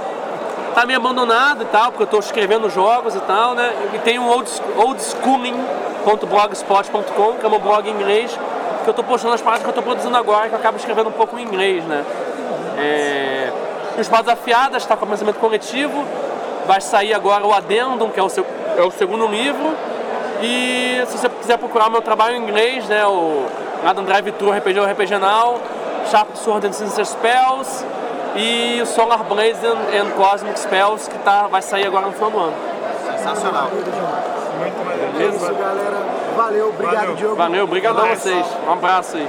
Tá 0.74 0.87
meio 0.87 0.98
abandonado 0.98 1.62
e 1.62 1.66
tal, 1.66 1.90
porque 1.90 2.04
eu 2.04 2.06
tô 2.06 2.18
escrevendo 2.18 2.70
jogos 2.70 3.14
e 3.14 3.20
tal, 3.20 3.54
né? 3.54 3.70
E 3.94 3.98
tem 3.98 4.18
o 4.18 4.26
old, 4.26 4.50
oldschooling.blogspot.com, 4.76 7.33
que 7.35 7.46
é 7.46 7.48
meu 7.48 7.59
blog 7.59 7.88
em 7.88 7.92
inglês, 7.92 8.38
que 8.85 8.90
eu 8.90 8.94
tô 8.94 9.02
postando 9.02 9.35
as 9.35 9.42
paradas 9.42 9.64
que 9.64 9.68
eu 9.68 9.74
tô 9.74 9.83
produzindo 9.83 10.16
agora, 10.16 10.48
que 10.48 10.54
eu 10.54 10.59
acabo 10.59 10.76
escrevendo 10.76 11.09
um 11.09 11.12
pouco 11.12 11.37
em 11.38 11.42
inglês, 11.42 11.83
né? 11.85 12.04
É... 12.78 13.52
E 13.96 14.00
os 14.00 14.09
Padas 14.09 14.33
Afiadas, 14.33 14.87
tá 14.87 14.96
com 14.96 15.04
o 15.04 15.09
pensamento 15.09 15.40
coletivo, 15.40 16.04
vai 16.66 16.80
sair 16.80 17.12
agora 17.12 17.44
o 17.44 17.52
Addendum, 17.52 18.09
que 18.09 18.20
é 18.20 18.22
o, 18.22 18.28
seu, 18.28 18.46
é 18.76 18.83
o 18.83 18.92
segundo 18.92 19.26
livro, 19.26 19.74
e 20.42 21.03
se 21.07 21.18
você 21.18 21.29
quiser 21.29 21.59
procurar 21.59 21.90
meu 21.90 22.03
trabalho 22.03 22.37
em 22.37 22.42
inglês, 22.42 22.88
né, 22.88 23.07
o 23.07 23.44
Adam 23.85 24.05
Drive 24.05 24.33
Thru 24.33 24.50
RPG 24.50 24.81
ou 24.81 24.87
RPG 24.87 25.18
Now, 25.18 25.61
Sharp 26.11 26.35
Sword 26.35 26.66
and 26.66 26.72
Sinister 26.72 27.05
Spells 27.05 27.85
e 28.37 28.81
o 28.83 28.87
Solar 28.87 29.24
Blaze 29.24 29.66
and, 29.66 30.00
and 30.00 30.11
Cosmic 30.16 30.59
Spells, 30.59 31.09
que 31.09 31.18
tá, 31.18 31.46
vai 31.46 31.62
sair 31.62 31.87
agora 31.87 32.07
no 32.07 32.12
final 32.12 32.31
do 32.31 32.38
ano. 32.38 32.55
Sensacional. 33.16 33.68
Muito 33.70 34.85
maneiro. 34.85 35.18
É 35.18 35.37
isso, 35.37 35.55
galera. 35.55 36.07
Valeu, 36.37 36.68
obrigado, 36.68 36.96
Valeu. 36.96 37.16
Diogo. 37.16 37.37
Valeu, 37.37 37.64
obrigado 37.64 38.00
a 38.00 38.14
vocês. 38.14 38.46
Um 38.66 38.72
abraço 38.72 39.16
aí. 39.16 39.29